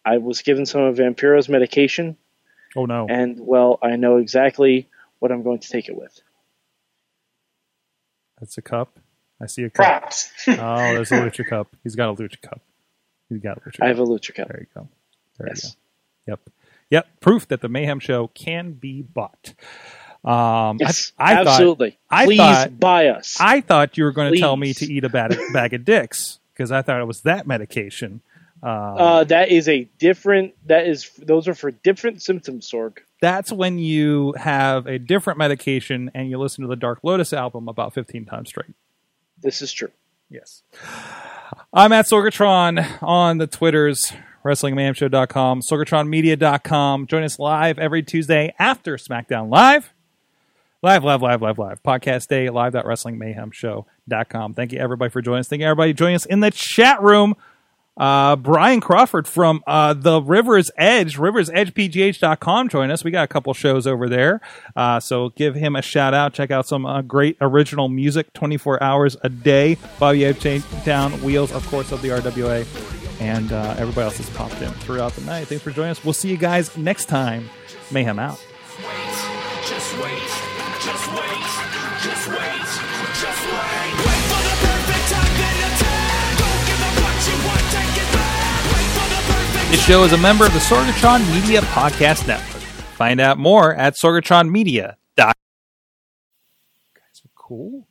[0.05, 2.15] I was given some of Vampiro's medication,
[2.75, 3.07] Oh no!
[3.09, 4.87] and well, I know exactly
[5.19, 6.19] what I'm going to take it with.
[8.39, 8.97] That's a cup.
[9.41, 9.85] I see a cup.
[10.01, 10.31] Props.
[10.47, 11.67] Oh, there's a lucha cup.
[11.83, 12.61] He's got a lucha cup.
[13.29, 13.75] He's got a lucha.
[13.75, 13.87] I cup.
[13.87, 14.47] have a Lucha Cup.
[14.47, 14.87] There you go.
[15.37, 15.63] There Yes.
[15.63, 15.75] you go.
[16.33, 16.39] Yep.
[16.91, 17.07] Yep.
[17.21, 19.53] Proof that the Mayhem Show can be bought.
[20.23, 21.97] Um, Yes, I, I thought absolutely.
[22.09, 23.37] I Please thought- buy us.
[23.39, 26.39] I thought you were going to tell me to eat a bag, bag of dicks
[26.53, 28.21] because I thought it was that medication.
[28.63, 30.53] Um, uh, that is a different.
[30.67, 32.97] That is those are for different symptoms, Sorg.
[33.19, 37.67] that's when you have a different medication and you listen to the Dark Lotus album
[37.67, 38.75] about 15 times straight.
[39.41, 39.89] This is true.
[40.29, 40.61] Yes.
[41.73, 44.13] I'm at Sorgatron on the Twitters,
[44.43, 47.07] WrestlingMayhemShow.com, SorgatronMedia.com.
[47.07, 49.93] Join us live every Tuesday after SmackDown Live.
[50.83, 51.83] Live, live, live, live, live.
[51.83, 54.53] Podcast day, live.wrestlingmayhemshow.com.
[54.55, 55.47] Thank you, everybody, for joining us.
[55.47, 57.35] Thank you, everybody, joining us in the chat room.
[57.97, 63.03] Uh, Brian Crawford from uh, the Rivers Edge, riversedgepgh.com, join us.
[63.03, 64.41] We got a couple shows over there.
[64.75, 66.33] Uh, so give him a shout out.
[66.33, 69.77] Check out some uh, great original music 24 hours a day.
[69.99, 70.33] Bobby
[70.83, 75.13] Down, Wheels, of course, of the RWA, and uh, everybody else has popped in throughout
[75.13, 75.47] the night.
[75.47, 76.03] Thanks for joining us.
[76.03, 77.49] We'll see you guys next time.
[77.91, 78.43] Mayhem out.
[79.69, 80.25] Just wait,
[80.81, 81.45] just wait,
[82.01, 82.65] just wait,
[83.21, 83.91] just wait.
[84.01, 86.37] Wait for the perfect time, then attack.
[86.41, 88.65] Don't give up what you want, take it back.
[88.73, 92.61] Wait for the perfect This show is a member of the Sorgatron Media Podcast Network.
[92.97, 94.95] Find out more at sorgatronmedia.com.
[95.15, 95.35] Guys
[97.23, 97.87] are cool.